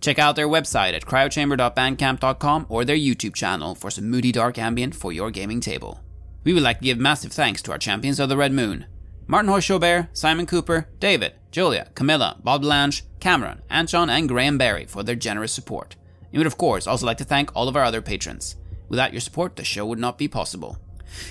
[0.00, 4.94] Check out their website at cryochamber.bandcamp.com or their YouTube channel for some moody dark ambient
[4.94, 6.00] for your gaming table.
[6.42, 8.86] We would like to give massive thanks to our champions of the Red Moon
[9.30, 15.02] Martin Heuschober, Simon Cooper, David, Julia, Camilla, Bob Lange, Cameron, Antxon, and Graham Barey for
[15.02, 15.96] their generous support.
[16.32, 18.56] And would, of course, also like to thank all of our other patrons.
[18.88, 20.78] Without your support, the show would not be possible.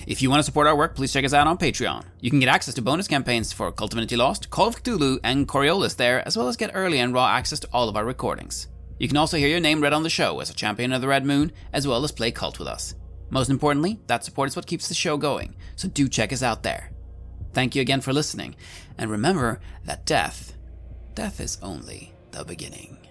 [0.06, 2.06] If you want to support our work, please check us out on Patreon.
[2.22, 5.20] You can get access to bonus campaigns for KULT of Divinity Lost, Call of Cthulhu,
[5.24, 8.06] and Coriolis there, as well as get early and raw access to all of our
[8.06, 8.68] recordings.
[9.00, 11.08] You can also hear your name read on the show as a champion of the
[11.08, 12.93] Red Moon, as well as play KULT with us.
[13.32, 16.62] Most importantly, that support is what keeps the show going, so do check us out
[16.62, 16.91] there.
[17.58, 18.55] Thank you again for listening,
[18.99, 20.53] and remember that death,
[21.16, 23.07] death is only the beginning.